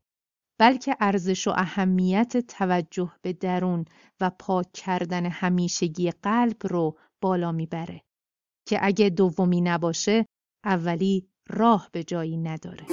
بلکه 0.60 0.98
ارزش 1.00 1.48
و 1.48 1.52
اهمیت 1.56 2.38
توجه 2.38 3.12
به 3.22 3.34
درون 3.34 3.86
و 4.22 4.32
پاک 4.40 4.72
کردن 4.74 5.26
همیشگی 5.26 6.12
قلب 6.12 6.58
رو 6.64 6.98
بالا 7.22 7.52
می‌بره 7.52 8.02
که 8.68 8.80
اگه 8.82 9.10
دومی 9.10 9.62
نباشه 9.62 10.26
اولی 10.66 11.28
راه 11.50 11.90
به 11.92 12.04
جایی 12.04 12.38
نداره. 12.38 12.86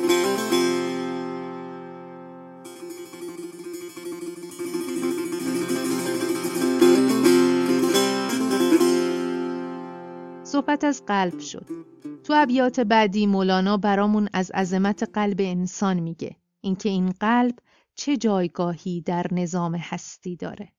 صحبت 10.45 10.85
از 10.85 11.03
قلب 11.07 11.39
شد. 11.39 11.67
تو 12.25 12.35
ابیات 12.37 12.81
بعدی 12.81 13.27
مولانا 13.27 13.77
برامون 13.77 14.29
از 14.33 14.51
عظمت 14.51 15.03
قلب 15.03 15.37
انسان 15.41 16.01
میگه 16.01 16.37
اینکه 16.61 16.89
این 16.89 17.11
قلب 17.11 17.59
چه 17.95 18.17
جایگاهی 18.17 19.01
در 19.01 19.27
نظام 19.33 19.75
هستی 19.75 20.37
داره. 20.37 20.73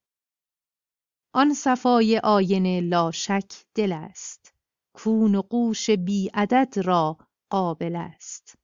آن 1.34 1.54
صفای 1.54 2.20
آینه 2.24 2.82
لاشک 2.82 3.54
دل 3.76 3.92
است. 3.92 4.54
کون 4.96 5.36
و 5.36 5.42
قوش 5.42 5.90
بی 5.90 6.30
عدد 6.34 6.74
را 6.78 7.18
قابل 7.52 7.96
است. 7.96 8.56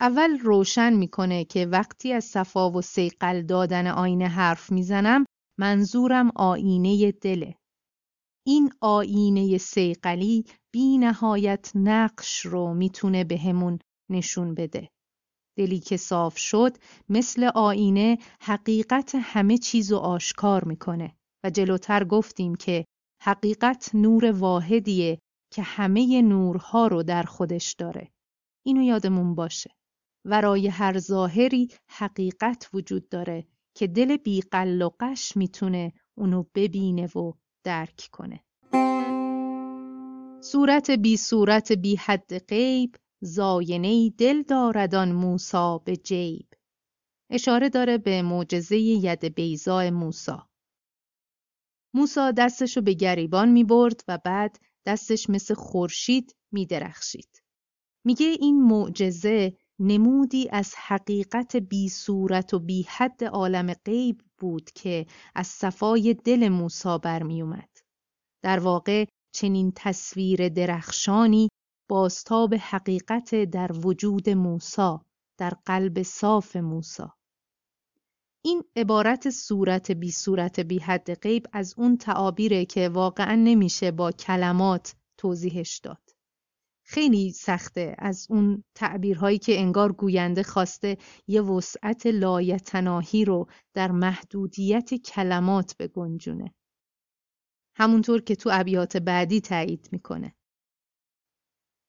اول 0.00 0.38
روشن 0.38 0.92
می‌کنه 0.92 1.44
که 1.44 1.66
وقتی 1.66 2.12
از 2.12 2.24
صفا 2.24 2.70
و 2.70 2.82
سیقل 2.82 3.42
دادن 3.42 3.86
آینه 3.86 4.28
حرف 4.28 4.72
می‌زنم 4.72 5.24
منظورم 5.60 6.30
آینه 6.36 7.12
دله. 7.12 7.54
این 8.46 8.72
آینه 8.80 9.58
سیقلی 9.58 10.44
بی 10.72 10.98
نهایت 10.98 11.72
نقش 11.74 12.46
رو 12.46 12.74
می‌تونه 12.74 13.24
بهمون 13.24 13.78
نشون 14.10 14.54
بده. 14.54 14.88
دلی 15.58 15.78
که 15.78 15.96
صاف 15.96 16.38
شد 16.38 16.76
مثل 17.08 17.50
آینه 17.54 18.18
حقیقت 18.40 19.14
همه 19.14 19.58
چیزو 19.58 19.96
آشکار 19.96 20.64
می‌کنه. 20.64 21.16
و 21.44 21.50
جلوتر 21.50 22.04
گفتیم 22.04 22.54
که 22.54 22.84
حقیقت 23.22 23.90
نور 23.94 24.32
واحدیه 24.32 25.18
که 25.52 25.62
همه 25.62 26.22
نورها 26.22 26.86
رو 26.86 27.02
در 27.02 27.22
خودش 27.22 27.74
داره. 27.78 28.08
اینو 28.66 28.82
یادمون 28.82 29.34
باشه. 29.34 29.70
ورای 30.24 30.68
هر 30.68 30.98
ظاهری 30.98 31.68
حقیقت 31.88 32.70
وجود 32.72 33.08
داره 33.08 33.46
که 33.74 33.86
دل 33.86 34.16
بیقل 34.16 34.82
و 34.82 34.90
قش 35.00 35.36
می‌تونه 35.36 35.92
اونو 36.18 36.44
ببینه 36.54 37.06
و 37.06 37.32
درک 37.64 38.08
کنه. 38.12 38.40
صورت 40.44 40.90
بی 40.90 41.16
صورت 41.16 41.72
بی 41.72 41.96
حد 41.96 42.38
غیب 42.38 42.96
زاینه 43.20 44.10
دل 44.10 44.42
داردان 44.42 45.12
موسا 45.12 45.78
به 45.78 45.96
جیب 45.96 46.46
اشاره 47.30 47.68
داره 47.68 47.98
به 47.98 48.22
معجزه 48.22 48.78
ید 48.78 49.24
بیزا 49.24 49.90
موسا 49.90 50.48
موسا 51.94 52.30
دستشو 52.30 52.80
به 52.80 52.92
گریبان 52.92 53.48
می 53.48 53.64
برد 53.64 54.04
و 54.08 54.18
بعد 54.24 54.58
دستش 54.86 55.30
مثل 55.30 55.54
خورشید 55.54 56.36
می 56.52 56.66
درخشید. 56.66 57.42
میگه 58.04 58.26
این 58.26 58.62
معجزه 58.62 59.56
نمودی 59.78 60.48
از 60.52 60.74
حقیقت 60.76 61.56
بی 61.56 61.88
صورت 61.88 62.54
و 62.54 62.58
بی 62.58 62.86
حد 62.88 63.24
عالم 63.24 63.74
غیب 63.74 64.22
بود 64.38 64.70
که 64.70 65.06
از 65.34 65.46
صفای 65.46 66.14
دل 66.14 66.48
موسا 66.48 66.98
برمی 66.98 67.42
اومد. 67.42 67.78
در 68.42 68.58
واقع 68.58 69.04
چنین 69.34 69.72
تصویر 69.76 70.48
درخشانی 70.48 71.48
بازتاب 71.88 72.54
حقیقت 72.54 73.44
در 73.44 73.72
وجود 73.72 74.30
موسا 74.30 75.02
در 75.38 75.52
قلب 75.66 76.02
صاف 76.02 76.56
موسا 76.56 77.14
این 78.44 78.64
عبارت 78.76 79.30
صورت 79.30 79.90
بی 79.90 80.10
صورت 80.10 80.60
بی 80.60 80.78
حد 80.78 81.14
غیب 81.14 81.46
از 81.52 81.74
اون 81.76 81.96
تعابیره 81.96 82.64
که 82.64 82.88
واقعا 82.88 83.34
نمیشه 83.34 83.90
با 83.90 84.12
کلمات 84.12 84.94
توضیحش 85.16 85.78
داد. 85.78 86.10
خیلی 86.84 87.32
سخته 87.32 87.94
از 87.98 88.26
اون 88.30 88.64
تعبیرهایی 88.74 89.38
که 89.38 89.58
انگار 89.58 89.92
گوینده 89.92 90.42
خواسته 90.42 90.98
یه 91.26 91.42
وسعت 91.42 92.06
لایتناهی 92.06 93.24
رو 93.24 93.46
در 93.74 93.90
محدودیت 93.90 94.94
کلمات 94.94 95.76
بگنجونه. 95.78 96.54
همونطور 97.76 98.20
که 98.20 98.36
تو 98.36 98.50
ابیات 98.52 98.96
بعدی 98.96 99.40
تایید 99.40 99.88
می‌کنه. 99.92 100.34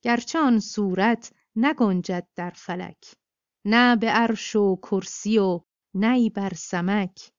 گرچه 0.03 0.39
آن 0.39 0.59
صورت 0.59 1.33
نگنجد 1.55 2.27
در 2.35 2.49
فلک 2.55 3.15
نه 3.65 3.95
به 3.95 4.07
عرش 4.09 4.55
و 4.55 4.75
کرسی 4.75 5.37
و 5.37 5.61
نی 5.95 6.29
بر 6.29 6.53
سمک 6.53 7.31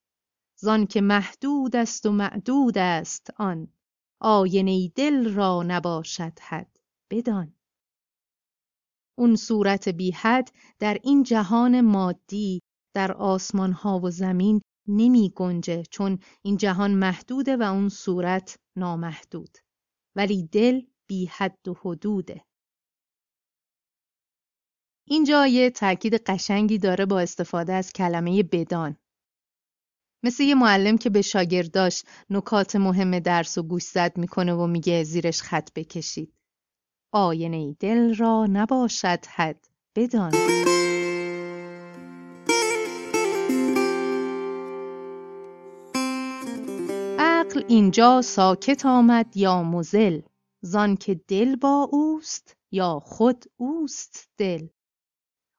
زان 0.60 0.86
که 0.86 1.00
محدود 1.00 1.76
است 1.76 2.06
و 2.06 2.12
معدود 2.12 2.78
است 2.78 3.30
آن. 3.36 3.68
آینه 4.20 4.88
دل 4.88 5.34
را 5.34 5.62
نباشد 5.62 6.38
حد 6.40 6.78
بدان. 7.10 7.54
اون 9.18 9.36
صورت 9.36 9.88
بی 9.88 10.10
حد 10.10 10.50
در 10.78 10.98
این 11.02 11.22
جهان 11.22 11.80
مادی 11.80 12.60
در 12.94 13.12
آسمان 13.12 13.72
ها 13.72 14.00
و 14.00 14.10
زمین 14.10 14.60
نمی 14.88 15.32
گنجه 15.36 15.82
چون 15.90 16.18
این 16.42 16.56
جهان 16.56 16.94
محدوده 16.94 17.56
و 17.56 17.62
اون 17.62 17.88
صورت 17.88 18.56
نامحدود. 18.76 19.58
ولی 20.16 20.48
دل 20.52 20.80
بی 21.06 21.26
حد 21.26 21.68
و 21.68 21.74
حدوده. 21.82 22.44
اینجا 25.06 25.46
یه 25.46 25.70
تاکید 25.70 26.14
قشنگی 26.14 26.78
داره 26.78 27.06
با 27.06 27.20
استفاده 27.20 27.72
از 27.72 27.92
کلمه 27.92 28.42
بدان. 28.42 28.96
مثل 30.22 30.42
یه 30.42 30.54
معلم 30.54 30.98
که 30.98 31.10
به 31.10 31.22
شاگرداش 31.22 32.02
نکات 32.30 32.76
مهم 32.76 33.18
درس 33.18 33.58
و 33.58 33.62
گوش 33.62 33.82
زد 33.82 34.18
می‌کنه 34.18 34.54
و 34.54 34.66
میگه 34.66 35.04
زیرش 35.04 35.42
خط 35.42 35.68
بکشید. 35.74 36.32
آینه 37.12 37.76
دل 37.80 38.14
را 38.14 38.46
نباشد 38.46 39.26
حد 39.26 39.68
بدان. 39.96 40.32
عقل 47.18 47.64
اینجا 47.68 48.22
ساکت 48.22 48.86
آمد 48.86 49.36
یا 49.36 49.62
مزل 49.62 50.20
زان 50.60 50.96
که 50.96 51.20
دل 51.28 51.56
با 51.56 51.88
اوست 51.92 52.56
یا 52.72 53.00
خود 53.04 53.44
اوست 53.56 54.28
دل 54.36 54.66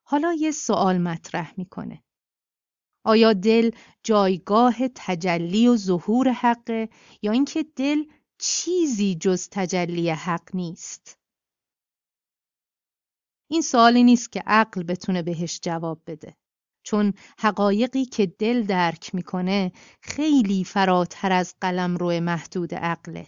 حالا 0.07 0.33
یه 0.33 0.51
سوال 0.51 0.97
مطرح 0.97 1.53
می‌کنه. 1.57 2.03
آیا 3.05 3.33
دل 3.33 3.71
جایگاه 4.03 4.75
تجلی 4.95 5.67
و 5.67 5.75
ظهور 5.75 6.29
حقه 6.29 6.89
یا 7.21 7.31
اینکه 7.31 7.65
دل 7.75 8.03
چیزی 8.37 9.15
جز 9.15 9.49
تجلی 9.51 10.09
حق 10.09 10.55
نیست؟ 10.55 11.19
این 13.51 13.61
سوالی 13.61 14.03
نیست 14.03 14.31
که 14.31 14.43
عقل 14.45 14.83
بتونه 14.83 15.21
بهش 15.21 15.59
جواب 15.63 16.01
بده. 16.07 16.35
چون 16.83 17.13
حقایقی 17.39 18.05
که 18.05 18.25
دل 18.25 18.63
درک 18.63 19.15
می‌کنه 19.15 19.71
خیلی 20.01 20.63
فراتر 20.63 21.31
از 21.31 21.55
قلم 21.61 21.97
روی 21.97 22.19
محدود 22.19 22.75
عقله. 22.75 23.27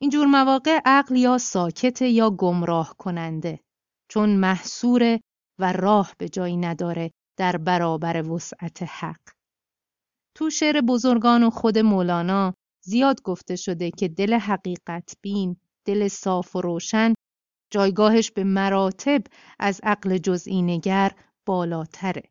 اینجور 0.00 0.26
مواقع 0.26 0.80
عقل 0.84 1.16
یا 1.16 1.38
ساکت 1.38 2.02
یا 2.02 2.30
گمراه 2.30 2.96
کننده 2.98 3.60
چون 4.08 4.36
محصور 4.36 5.20
و 5.58 5.72
راه 5.72 6.12
به 6.18 6.28
جایی 6.28 6.56
نداره 6.56 7.10
در 7.38 7.56
برابر 7.56 8.30
وسعت 8.30 8.82
حق. 8.82 9.20
تو 10.36 10.50
شعر 10.50 10.80
بزرگان 10.80 11.42
و 11.42 11.50
خود 11.50 11.78
مولانا 11.78 12.54
زیاد 12.84 13.22
گفته 13.22 13.56
شده 13.56 13.90
که 13.90 14.08
دل 14.08 14.34
حقیقت 14.34 15.16
بین، 15.22 15.56
دل 15.86 16.08
صاف 16.08 16.56
و 16.56 16.60
روشن 16.60 17.14
جایگاهش 17.72 18.30
به 18.30 18.44
مراتب 18.44 19.22
از 19.58 19.80
عقل 19.82 20.18
جزئی 20.18 20.62
نگر 20.62 21.12
بالاتره. 21.46 22.22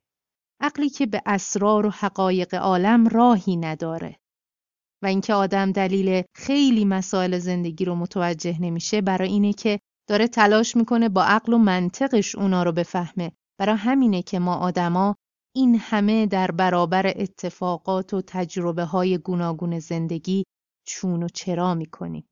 عقلی 0.61 0.89
که 0.89 1.05
به 1.05 1.21
اسرار 1.25 1.85
و 1.85 1.89
حقایق 1.89 2.55
عالم 2.55 3.07
راهی 3.07 3.55
نداره. 3.55 4.15
و 5.03 5.05
اینکه 5.05 5.33
آدم 5.33 5.71
دلیل 5.71 6.23
خیلی 6.35 6.85
مسائل 6.85 7.39
زندگی 7.39 7.85
رو 7.85 7.95
متوجه 7.95 8.61
نمیشه 8.61 9.01
برای 9.01 9.29
اینه 9.29 9.53
که 9.53 9.79
داره 10.07 10.27
تلاش 10.27 10.75
می‌کنه 10.75 11.09
با 11.09 11.23
عقل 11.23 11.53
و 11.53 11.57
منطقش 11.57 12.35
اونا 12.35 12.63
رو 12.63 12.71
بفهمه. 12.71 13.31
برای 13.59 13.75
همینه 13.75 14.21
که 14.21 14.39
ما 14.39 14.55
آدما 14.55 15.15
این 15.55 15.75
همه 15.79 16.25
در 16.25 16.51
برابر 16.51 17.07
اتفاقات 17.07 18.13
و 18.13 18.21
تجربه 18.27 18.83
های 18.83 19.17
گوناگون 19.17 19.79
زندگی 19.79 20.43
چون 20.87 21.23
و 21.23 21.27
چرا 21.27 21.73
می‌کنیم. 21.73 22.27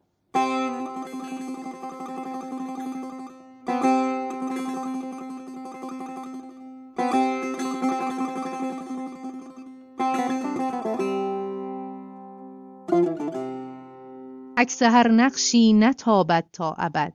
عکس 14.58 14.82
هر 14.82 15.08
نقشی 15.12 15.74
نتابد 15.74 16.46
تا 16.54 16.76
ابد. 16.78 17.14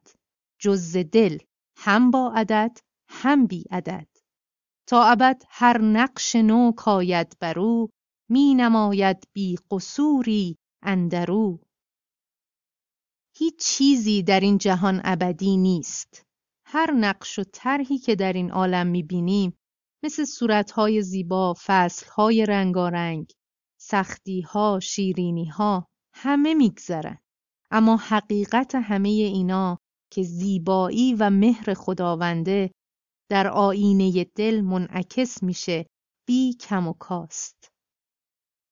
جز 0.59 0.97
دل 0.97 1.39
هم 1.77 2.11
با 2.11 2.33
عدد 2.37 2.79
هم 3.09 3.47
بی 3.47 3.65
عدد. 3.71 4.09
تا 4.89 5.05
ابد 5.05 5.43
هر 5.49 5.83
نقش 5.83 6.37
نو 6.37 6.73
کاید 6.73 7.37
برو 7.41 7.89
می 8.31 8.55
نماید 8.55 9.29
بی 9.33 9.59
قصوری 9.71 10.57
اندرو 10.83 11.61
هیچ 13.37 13.55
چیزی 13.59 14.23
در 14.23 14.41
این 14.41 14.59
جهان 14.59 15.01
ابدی 15.05 15.57
نیست. 15.57 16.23
هر 16.67 16.91
نقش 16.91 17.39
و 17.39 17.45
طرحی 17.53 17.99
که 17.99 18.15
در 18.15 18.33
این 18.33 18.51
عالم 18.51 18.87
می‌بینیم 18.87 19.57
مثل 20.03 20.25
صورتهای 20.25 21.03
زیبا، 21.03 21.55
فصلهای 21.67 22.47
رنگارنگ، 22.47 23.33
سختیها، 23.81 24.81
شیرینیها 24.83 25.89
همه 26.15 26.55
میگذرن. 26.55 27.19
اما 27.71 27.97
حقیقت 27.97 28.75
همه 28.75 29.09
اینا 29.09 29.79
که 30.11 30.23
زیبایی 30.23 31.15
و 31.15 31.31
مهر 31.31 31.75
خداونده 31.75 32.71
در 33.31 33.49
آینه 33.49 34.25
دل 34.25 34.61
منعکس 34.61 35.43
میشه 35.43 35.87
بی 36.29 36.55
کم 36.55 36.89
و 36.89 36.93
کاست. 36.93 37.69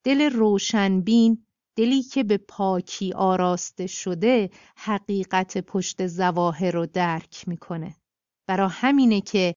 دل 0.05 0.31
روشنبین 0.31 1.47
دلی 1.77 2.03
که 2.03 2.25
به 2.25 2.37
پاکی 2.37 3.13
آراسته 3.13 3.87
شده 3.87 4.51
حقیقت 4.77 5.59
پشت 5.59 6.07
زواهر 6.07 6.71
رو 6.71 6.87
درک 6.87 7.49
می‌کنه. 7.49 7.97
برا 8.49 8.69
همینه 8.69 9.21
که 9.21 9.55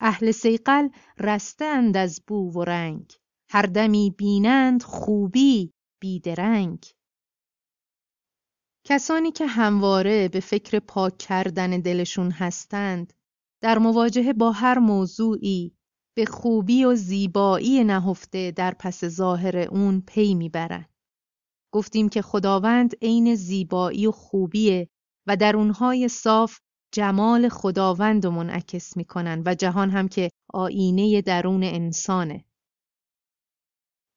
اهل 0.00 0.30
سیقل 0.30 0.88
رستند 1.18 1.96
از 1.96 2.22
بو 2.26 2.52
و 2.52 2.64
رنگ 2.64 3.12
هر 3.50 3.62
دمی 3.62 4.14
بینند 4.18 4.82
خوبی 4.82 5.70
بیدرنگ 6.00 6.84
کسانی 8.90 9.32
که 9.32 9.46
همواره 9.46 10.28
به 10.28 10.40
فکر 10.40 10.78
پاک 10.78 11.18
کردن 11.18 11.70
دلشون 11.70 12.30
هستند 12.30 13.12
در 13.62 13.78
مواجهه 13.78 14.32
با 14.32 14.52
هر 14.52 14.78
موضوعی 14.78 15.72
به 16.16 16.24
خوبی 16.24 16.84
و 16.84 16.94
زیبایی 16.94 17.84
نهفته 17.84 18.50
در 18.50 18.74
پس 18.74 19.04
ظاهر 19.04 19.56
اون 19.58 20.00
پی 20.06 20.34
می‌برند. 20.34 20.88
گفتیم 21.74 22.08
که 22.08 22.22
خداوند 22.22 22.94
عین 23.02 23.34
زیبایی 23.34 24.06
و 24.06 24.10
خوبیه 24.10 24.88
و 25.26 25.36
در 25.36 25.56
اونهای 25.56 26.08
صاف 26.08 26.58
جمال 26.94 27.48
خداوند 27.48 28.24
رو 28.24 28.30
منعکس 28.30 28.96
می‌کنن 28.96 29.42
و 29.46 29.54
جهان 29.54 29.90
هم 29.90 30.08
که 30.08 30.30
آینه 30.54 31.22
درون 31.22 31.64
انسانه. 31.64 32.44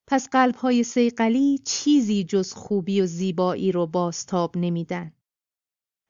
پس 0.08 0.30
قلبهای 0.30 0.84
سیقلی 0.84 1.58
چیزی 1.58 2.24
جز 2.24 2.54
خوبی 2.54 3.02
و 3.02 3.06
زیبایی 3.06 3.72
رو 3.72 3.88
باستاب 3.88 4.58
نمیدن. 4.58 5.12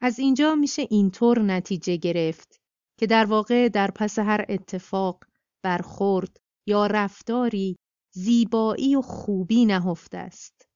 از 0.02 0.20
اینجا 0.20 0.56
میشه 0.56 0.88
اینطور 0.90 1.42
نتیجه 1.42 1.96
گرفت 1.96 2.62
که 3.00 3.08
در 3.08 3.26
واقع 3.26 3.70
در 3.70 3.92
پس 3.92 4.20
هر 4.20 4.46
اتفاق، 4.50 5.24
برخورد 5.64 6.38
یا 6.68 6.88
رفتاری 6.88 7.78
زیبایی 8.16 8.96
و 8.96 9.02
خوبی 9.02 9.66
نهفته 9.66 10.18
است. 10.18 10.68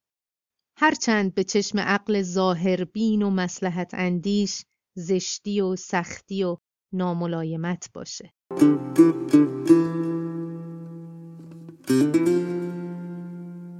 هرچند 0.77 1.33
به 1.35 1.43
چشم 1.43 1.79
عقل 1.79 2.21
ظاهر 2.21 2.83
بین 2.83 3.21
و 3.21 3.29
مسلحت 3.29 3.93
اندیش 3.93 4.65
زشتی 4.97 5.61
و 5.61 5.75
سختی 5.75 6.43
و 6.43 6.57
ناملایمت 6.93 7.89
باشه. 7.93 8.33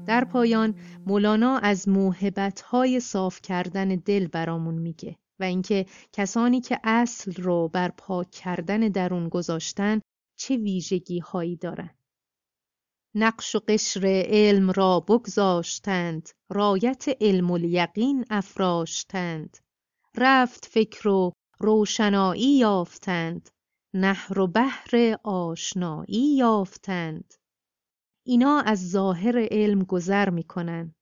در 0.07 0.25
پایان 0.25 0.75
مولانا 1.05 1.57
از 1.57 1.89
موهبت‌های 1.89 2.99
صاف 2.99 3.41
کردن 3.41 3.87
دل 3.87 4.27
برامون 4.27 4.75
میگه 4.75 5.15
و 5.39 5.43
اینکه 5.43 5.85
کسانی 6.13 6.61
که 6.61 6.79
اصل 6.83 7.33
رو 7.33 7.67
بر 7.67 7.89
پاک 7.89 8.31
کردن 8.31 8.79
درون 8.79 9.29
گذاشتن 9.29 10.01
چه 10.37 10.57
ویژگی 10.57 11.19
هایی 11.19 11.55
دارند. 11.55 11.97
نقش 13.15 13.55
و 13.55 13.59
قشر 13.67 14.23
علم 14.27 14.71
را 14.71 14.99
بگذاشتند 14.99 16.29
رایت 16.49 17.05
علم 17.21 17.51
الیقین 17.51 18.25
افراشتند 18.29 19.57
رفت 20.15 20.65
فکر 20.65 21.07
و 21.07 21.31
روشنایی 21.59 22.57
یافتند 22.57 23.49
نهر 23.93 24.39
و 24.39 24.47
بحر 24.47 25.17
آشنایی 25.23 26.35
یافتند 26.37 27.33
اینا 28.27 28.59
از 28.59 28.89
ظاهر 28.89 29.47
علم 29.51 29.83
گذر 29.83 30.29
می‌کنن 30.29 30.95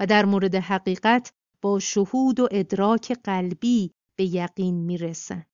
و 0.00 0.06
در 0.06 0.24
مورد 0.24 0.54
حقیقت 0.54 1.32
با 1.62 1.78
شهود 1.78 2.40
و 2.40 2.48
ادراک 2.50 3.12
قلبی 3.24 3.92
به 4.18 4.24
یقین 4.24 4.74
می‌رسن. 4.74 5.46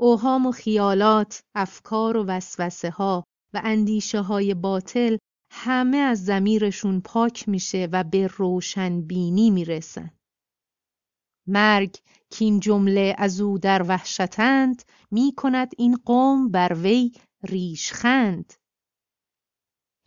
اوهام 0.00 0.46
و 0.46 0.50
خیالات، 0.50 1.42
افکار 1.54 2.16
و 2.16 2.24
وسوسه 2.24 2.90
ها 2.90 3.24
و 3.54 3.60
اندیشه 3.64 4.20
های 4.20 4.54
باطل 4.54 5.16
همه 5.50 5.96
از 5.96 6.24
زمیرشون 6.24 7.00
پاک 7.00 7.48
میشه 7.48 7.88
و 7.92 8.04
به 8.04 8.26
روشن 8.26 9.00
بینی 9.00 9.50
می‌رسن. 9.50 10.10
مرگ 11.48 11.96
که 12.30 12.44
این 12.44 12.60
جمله 12.60 13.14
از 13.18 13.40
او 13.40 13.58
در 13.58 13.82
وحشتند 13.88 14.82
می 15.10 15.32
کند 15.36 15.72
این 15.78 15.96
قوم 15.96 16.50
بر 16.50 16.76
وی 16.82 17.12
ریشخند 17.42 18.52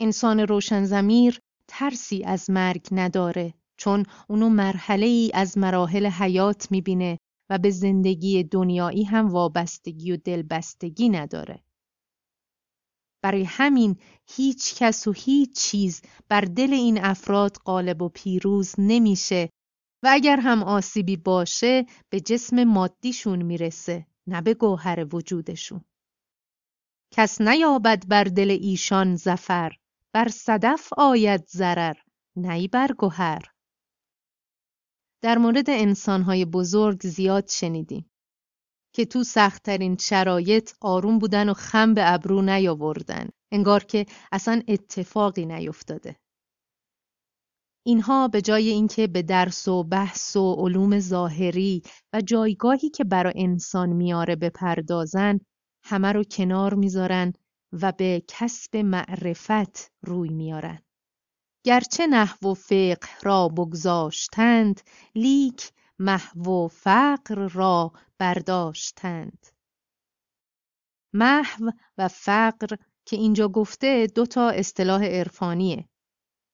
انسان 0.00 0.40
روشن 0.40 0.84
زمیر 0.84 1.40
ترسی 1.68 2.24
از 2.24 2.50
مرگ 2.50 2.88
نداره 2.92 3.54
چون 3.76 4.04
اونو 4.28 4.48
مرحله 4.48 5.06
ای 5.06 5.30
از 5.34 5.58
مراحل 5.58 6.06
حیات 6.06 6.70
می‌بینه 6.70 7.18
و 7.50 7.58
به 7.58 7.70
زندگی 7.70 8.42
دنیایی 8.44 9.04
هم 9.04 9.28
وابستگی 9.28 10.12
و 10.12 10.16
دلبستگی 10.16 11.08
نداره. 11.08 11.62
برای 13.22 13.44
همین 13.44 13.96
هیچ 14.26 14.74
کس 14.74 15.06
و 15.06 15.12
هیچ 15.12 15.58
چیز 15.58 16.02
بر 16.28 16.40
دل 16.40 16.72
این 16.72 17.04
افراد 17.04 17.56
غالب 17.56 18.02
و 18.02 18.08
پیروز 18.08 18.74
نمیشه 18.78 19.50
و 20.02 20.08
اگر 20.12 20.40
هم 20.40 20.62
آسیبی 20.62 21.16
باشه 21.16 21.86
به 22.10 22.20
جسم 22.20 22.64
مادیشون 22.64 23.42
می‌رسه 23.42 24.06
نه 24.26 24.42
به 24.42 24.54
گوهر 24.54 25.14
وجودشون. 25.14 25.84
کس 27.14 27.40
نیابد 27.40 28.08
بر 28.08 28.24
دل 28.24 28.50
ایشان 28.50 29.16
زفر 29.16 29.72
بر 30.16 30.28
صدف 30.28 30.92
آید 30.96 31.46
ضرر 31.48 31.96
نی 32.36 32.68
بر 32.68 32.92
گوهر 32.98 33.52
در 35.22 35.38
مورد 35.38 35.70
انسانهای 35.70 36.44
بزرگ 36.44 37.06
زیاد 37.06 37.48
شنیدیم 37.48 38.10
که 38.94 39.04
تو 39.04 39.24
سختترین 39.24 39.96
شرایط 39.96 40.72
آروم 40.80 41.18
بودن 41.18 41.48
و 41.48 41.54
خم 41.54 41.94
به 41.94 42.12
ابرو 42.12 42.42
نیاوردن 42.42 43.28
انگار 43.52 43.84
که 43.84 44.06
اصلا 44.32 44.62
اتفاقی 44.68 45.46
نیفتاده. 45.46 46.16
اینها 47.86 48.28
به 48.28 48.42
جای 48.42 48.68
اینکه 48.68 49.06
به 49.06 49.22
درس 49.22 49.68
و 49.68 49.84
بحث 49.84 50.36
و 50.36 50.54
علوم 50.54 50.98
ظاهری 50.98 51.82
و 52.12 52.20
جایگاهی 52.20 52.90
که 52.90 53.04
برای 53.04 53.32
انسان 53.36 53.88
میاره 53.88 54.36
بپردازن 54.36 55.38
همه 55.84 56.12
رو 56.12 56.24
کنار 56.24 56.74
می‌ذارن 56.74 57.32
و 57.82 57.92
به 57.92 58.22
کسب 58.28 58.76
معرفت 58.76 59.92
روی 60.02 60.28
میارن. 60.28 60.82
گرچه 61.64 62.06
نحو 62.06 62.48
و 62.50 62.54
فقه 62.54 63.20
را 63.22 63.48
بگذاشتند 63.48 64.80
لیک 65.14 65.72
محو 65.98 66.64
و 66.64 66.68
فقر 66.68 67.48
را 67.48 67.92
برداشتند. 68.18 69.46
محو 71.14 71.70
و 71.98 72.08
فقر 72.08 72.76
که 73.06 73.16
اینجا 73.16 73.48
گفته 73.48 74.06
دو 74.14 74.26
تا 74.26 74.50
اصطلاح 74.50 75.04
عرفانیه 75.04 75.88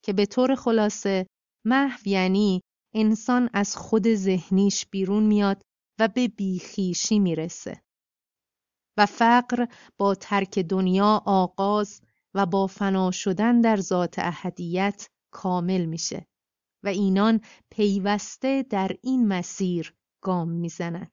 که 0.04 0.12
به 0.12 0.26
طور 0.26 0.54
خلاصه 0.54 1.26
محو 1.64 2.08
یعنی 2.08 2.62
انسان 2.94 3.50
از 3.52 3.76
خود 3.76 4.14
ذهنیش 4.14 4.86
بیرون 4.86 5.22
میاد 5.22 5.62
و 6.00 6.08
به 6.08 6.28
بیخیشی 6.28 7.18
می‌رسه 7.18 7.82
و 8.96 9.06
فقر 9.06 9.66
با 9.96 10.14
ترک 10.14 10.58
دنیا 10.58 11.22
آغاز 11.26 12.00
و 12.34 12.46
با 12.46 12.66
فنا 12.66 13.10
شدن 13.10 13.60
در 13.60 13.76
ذات 13.76 14.18
احدیت 14.18 15.08
کامل 15.30 15.84
میشه 15.84 16.26
و 16.82 16.88
اینان 16.88 17.40
پیوسته 17.70 18.62
در 18.62 18.90
این 19.02 19.28
مسیر 19.28 19.94
گام 20.20 20.48
می‌زنند. 20.48 21.12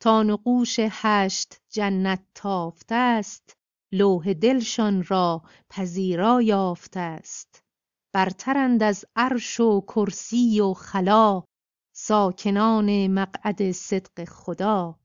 تا 0.00 0.22
نقوش 0.22 0.76
هشت 0.78 1.60
جنت 1.68 2.24
تافته 2.34 2.94
است 2.94 3.56
لوح 3.92 4.32
دلشان 4.32 5.04
را 5.04 5.42
پذیرا 5.70 6.42
یافته 6.42 7.00
است 7.00 7.64
برترند 8.12 8.82
از 8.82 9.04
عرش 9.16 9.60
و 9.60 9.80
کرسی 9.80 10.60
و 10.60 10.74
خلا 10.74 11.42
ساکنان 11.96 13.06
مقعد 13.06 13.72
صدق 13.72 14.24
خدا 14.24 14.98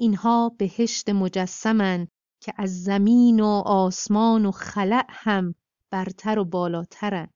اینها 0.00 0.56
بهشت 0.58 1.08
مجسمن 1.08 2.08
که 2.42 2.52
از 2.56 2.82
زمین 2.82 3.40
و 3.40 3.62
آسمان 3.66 4.46
و 4.46 4.50
خلع 4.50 5.06
هم 5.08 5.54
برتر 5.90 6.38
و 6.38 6.44
بالاترن 6.44 7.28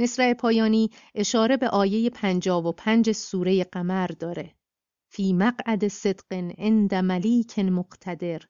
مصرع 0.00 0.34
پایانی 0.34 0.90
اشاره 1.14 1.56
به 1.56 1.68
آیه 1.68 2.10
پنجاب 2.10 2.66
و 2.66 2.72
پنج 2.72 3.12
سوره 3.12 3.64
قمر 3.64 4.06
داره. 4.06 4.54
فی 5.12 5.32
مقعد 5.32 5.88
صدق 5.88 6.32
عند 6.58 6.94
ملیک 6.94 7.58
مقتدر. 7.58 8.42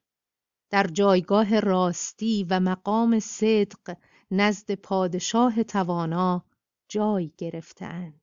در 0.70 0.86
جایگاه 0.86 1.60
راستی 1.60 2.46
و 2.50 2.60
مقام 2.60 3.18
صدق 3.18 3.96
نزد 4.30 4.74
پادشاه 4.74 5.62
توانا 5.62 6.44
جای 6.88 7.32
گرفتهاند. 7.38 8.20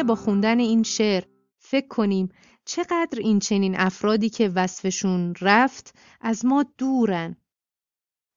ممکنه 0.00 0.08
با 0.08 0.22
خوندن 0.22 0.58
این 0.60 0.82
شعر 0.82 1.24
فکر 1.58 1.88
کنیم 1.88 2.28
چقدر 2.64 3.18
این 3.18 3.38
چنین 3.38 3.80
افرادی 3.80 4.30
که 4.30 4.48
وصفشون 4.48 5.34
رفت 5.40 5.94
از 6.20 6.44
ما 6.44 6.64
دورن. 6.78 7.36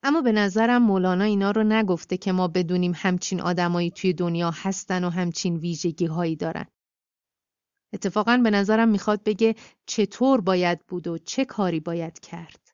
اما 0.04 0.21
به 0.21 0.32
نظرم 0.32 0.82
مولانا 0.82 1.23
اینا 1.23 1.52
رو 1.52 1.63
نگفته 1.63 2.17
که 2.17 2.32
ما 2.32 2.47
بدونیم 2.47 2.93
همچین 2.95 3.41
آدمایی 3.41 3.91
توی 3.91 4.13
دنیا 4.13 4.52
هستن 4.52 5.04
و 5.04 5.10
همچین 5.10 5.58
ویژگی 5.58 6.06
هایی 6.06 6.36
دارن. 6.36 6.65
اتفاقا 7.93 8.38
به 8.43 8.49
نظرم 8.49 8.89
می‌خواد 8.89 9.23
بگه 9.23 9.56
چطور 9.86 10.41
باید 10.41 10.80
بود 10.88 11.08
و 11.08 11.17
چه 11.17 11.45
کاری 11.45 11.80
باید 11.80 12.19
کرد. 12.19 12.73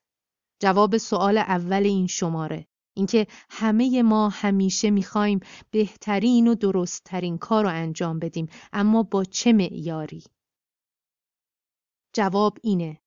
جواب 0.60 0.98
سوال 0.98 1.38
اول 1.38 1.84
این 1.84 2.08
شماره. 2.08 2.68
اینکه 2.94 3.28
همه 3.50 4.02
ما 4.02 4.30
همیشه 4.30 4.90
می‌خوایم 4.90 5.40
بهترین 5.72 6.48
و 6.48 6.56
درستترین 6.56 7.38
کار 7.38 7.64
رو 7.64 7.70
انجام 7.70 8.20
بدیم 8.20 8.48
اما 8.74 9.04
با 9.04 9.24
چه 9.24 9.54
معیاری؟ 9.54 10.24
جواب 12.16 12.58
اینه 12.64 13.02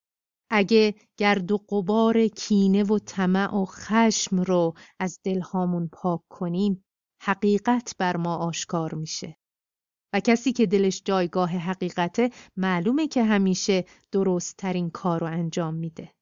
اگه 0.51 0.95
گرد 1.16 1.53
و 1.53 1.59
قبار 1.59 2.27
کینه 2.27 2.83
و 2.83 2.99
طمع 2.99 3.55
و 3.55 3.64
خشم 3.64 4.40
رو 4.40 4.75
از 4.99 5.21
دلهامون 5.25 5.88
پاک 5.92 6.21
کنیم 6.29 6.85
حقیقت 7.23 7.95
بر 7.99 8.16
ما 8.16 8.37
آشکار 8.37 8.95
میشه 8.95 9.37
و 10.12 10.21
کسی 10.21 10.53
که 10.53 10.66
دلش 10.66 11.03
جایگاه 11.05 11.51
حقیقته 11.51 12.31
معلومه 12.57 13.09
که 13.09 13.25
همیشه 13.25 13.85
درست 14.12 14.57
ترین 14.57 14.90
کار 14.90 15.21
رو 15.21 15.27
انجام 15.27 15.75
میده. 15.75 16.12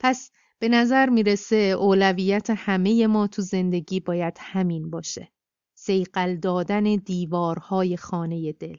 پس 0.00 0.30
به 0.62 0.68
نظر 0.68 1.08
می‌رسه 1.08 1.56
اولویت 1.56 2.50
همه 2.50 3.06
ما 3.06 3.26
تو 3.26 3.42
زندگی 3.42 4.00
باید 4.00 4.36
همین 4.40 4.90
باشه. 4.90 5.32
سیقل 5.74 6.36
دادن 6.36 6.82
دیوارهای 6.82 7.96
خانه 7.96 8.52
دل. 8.52 8.76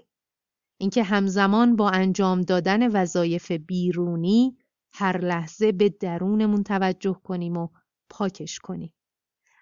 اینکه 0.79 1.03
همزمان 1.03 1.75
با 1.75 1.89
انجام 1.89 2.41
دادن 2.41 3.01
وظایف 3.01 3.51
بیرونی 3.51 4.57
هر 4.93 5.17
لحظه 5.17 5.71
به 5.71 5.89
درونمون 5.89 6.63
توجه 6.63 7.21
کنیم 7.23 7.57
و 7.57 7.67
پاکش 8.09 8.59
کنیم. 8.59 8.93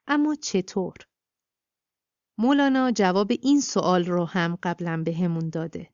اما 0.07 0.35
چطور؟ 0.35 0.95
مولانا 2.37 2.91
جواب 2.91 3.31
این 3.41 3.61
سوال 3.61 4.05
رو 4.05 4.25
هم 4.25 4.57
قبلا 4.63 5.03
بهمون 5.05 5.49
داده. 5.49 5.89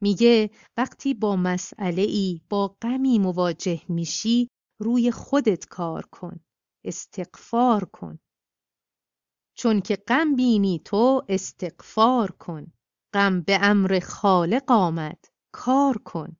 میگه 0.00 0.50
وقتی 0.76 1.14
با 1.14 1.36
مسئله 1.36 2.02
ای 2.02 2.40
با 2.48 2.76
غمی 2.82 3.18
مواجه 3.18 3.80
میشی 3.88 4.48
روی 4.80 5.10
خودت 5.10 5.66
کار 5.66 6.06
کن 6.06 6.40
استقفار 6.84 7.84
کن. 7.84 8.18
چون 9.54 9.80
که 9.80 9.96
غم 9.96 10.36
بینی 10.36 10.82
تو 10.84 11.22
استقفار 11.28 12.30
کن. 12.30 12.72
غم 13.14 13.40
به 13.40 13.58
امر 13.62 14.00
خالق 14.02 14.70
آمد 14.70 15.24
کار 15.52 15.98
کن. 15.98 16.36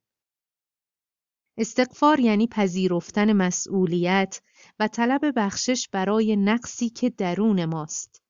استقفار 1.58 2.20
یعنی 2.20 2.46
پذیرفتن 2.46 3.32
مسئولیت 3.32 4.42
و 4.78 4.88
طلب 4.88 5.20
بخشش 5.36 5.88
برای 5.92 6.36
نقصی 6.36 6.88
که 6.88 7.10
درون 7.10 7.64
ماست. 7.64 8.22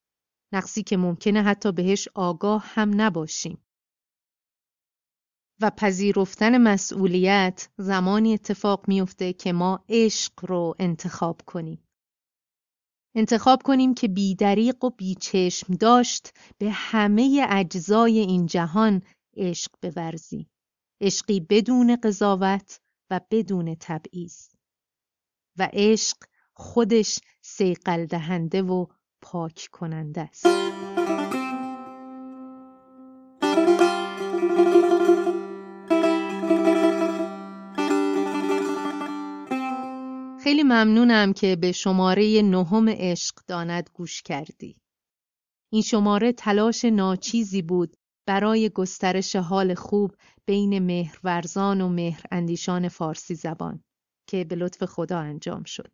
نقصی 0.53 0.83
که 0.83 0.96
ممکنه 0.96 1.42
حتی 1.42 1.73
بهش 1.73 2.09
آگاه 2.14 2.62
هم 2.66 3.01
نباشیم. 3.01 3.64
و 5.61 5.70
پذیرفتن 5.70 6.59
مسئولیت 6.59 7.68
زمانی 7.79 8.35
اتفاق 8.35 8.88
میفته 8.88 9.33
که 9.33 9.53
ما 9.53 9.85
عشق 9.88 10.33
رو 10.42 10.75
انتخاب 10.79 11.40
کنیم. 11.46 11.85
انتخاب 13.14 13.62
کنیم 13.62 13.94
که 13.94 14.09
بیدریق 14.09 14.85
و 14.85 14.90
بیچشم 14.90 15.75
داشت 15.75 16.35
به 16.59 16.70
همه 16.70 17.46
اجزای 17.51 18.18
این 18.18 18.46
جهان 18.46 19.03
عشق 19.37 19.70
بورزیم. 19.83 20.51
عشقی 21.01 21.40
بدون 21.40 21.96
قضاوت 21.96 22.81
و 23.11 23.20
بدون 23.31 23.77
تبعیض. 23.81 24.49
و 25.59 25.68
عشق 25.73 26.16
خودش 26.53 27.18
سیقل 27.40 28.07
دهنده 28.07 28.62
و 28.62 28.87
پاک 29.20 29.68
کننده 29.73 30.20
است. 30.20 30.46
ممنونم 40.70 41.33
که 41.33 41.56
به 41.56 41.72
شماره 41.72 42.42
نهم 42.42 42.88
عشق 42.88 43.35
داند 43.46 43.90
گوش 43.94 44.22
کردی. 44.22 44.76
این 45.72 45.83
شماره 45.83 46.33
تلاش 46.33 46.85
ناچیزی 46.85 47.62
بود 47.62 47.96
برای 48.26 48.68
گسترش 48.68 49.37
حال 49.37 49.74
خوب 49.74 50.16
بین 50.46 50.78
مهرورزان 50.78 51.80
و 51.80 51.88
مهر 51.88 52.22
اندیشان 52.30 52.88
فارسی 52.88 53.35
زبان 53.35 53.83
که 54.28 54.44
به 54.44 54.56
لطف 54.56 54.85
خدا 54.85 55.18
انجام 55.18 55.64
شد. 55.64 55.92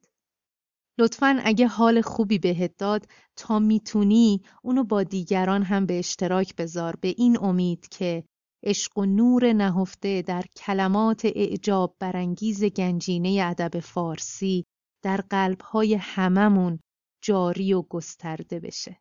لطفا 0.99 1.41
اگه 1.45 1.67
حال 1.67 2.01
خوبی 2.01 2.39
بهت 2.39 2.77
داد 2.79 3.07
تا 3.37 3.59
می‌تونی 3.59 4.43
اونو 4.63 4.85
با 4.85 5.03
دیگران 5.03 5.63
هم 5.63 5.87
به 5.87 5.99
اشتراک 5.99 6.57
بذار 6.57 6.97
به 7.01 7.15
این 7.17 7.39
امید 7.41 7.89
که 7.89 8.25
عشق 8.63 8.99
و 8.99 9.05
نور 9.05 9.53
نهفته 9.53 10.23
در 10.23 10.45
کلمات 10.57 11.25
اعجاب 11.25 11.97
برانگیز 11.99 12.65
گنجینه 12.65 13.43
ادب 13.45 13.81
فارسی 13.81 14.65
در 15.05 15.21
قلبهای 15.31 15.95
هممون 15.95 16.79
جاری 17.23 17.73
و 17.73 17.83
گسترده 17.83 18.61
بشه. 18.61 19.01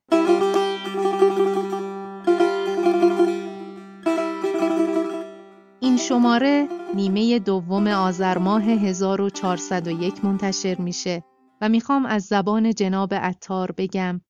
این 5.80 5.98
شماره 5.98 6.68
نیمه 6.96 7.40
دوم 7.40 7.88
آذر 7.88 8.38
ماه 8.38 8.64
1401 8.64 10.26
منتشر 10.26 10.82
میشه 10.82 11.24
و 11.62 11.70
می‌خوام 11.70 12.06
از 12.06 12.24
زبان 12.24 12.74
جناب 12.74 13.14
عطار 13.14 13.72
بگم 13.72 14.22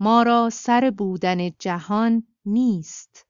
ما 0.00 0.22
را 0.22 0.50
سر 0.50 0.92
بودن 0.98 1.50
جهان 1.58 2.26
نیست 2.44 3.25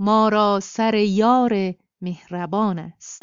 ما 0.00 0.28
را 0.28 0.60
سر 0.62 0.94
یار 0.94 1.74
مهربان 2.00 2.78
است. 2.78 3.22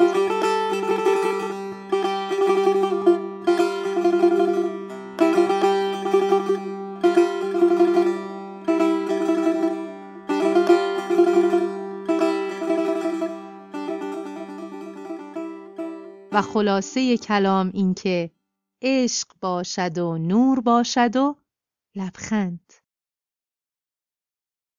و 16.32 16.42
خلاصه 16.42 17.16
کلام 17.16 17.70
این 17.74 17.94
که 17.94 18.30
عشق 18.82 19.28
باشد 19.40 19.98
و 19.98 20.18
نور 20.18 20.60
باشد 20.60 21.16
و 21.16 21.36
لبخند. 21.94 22.85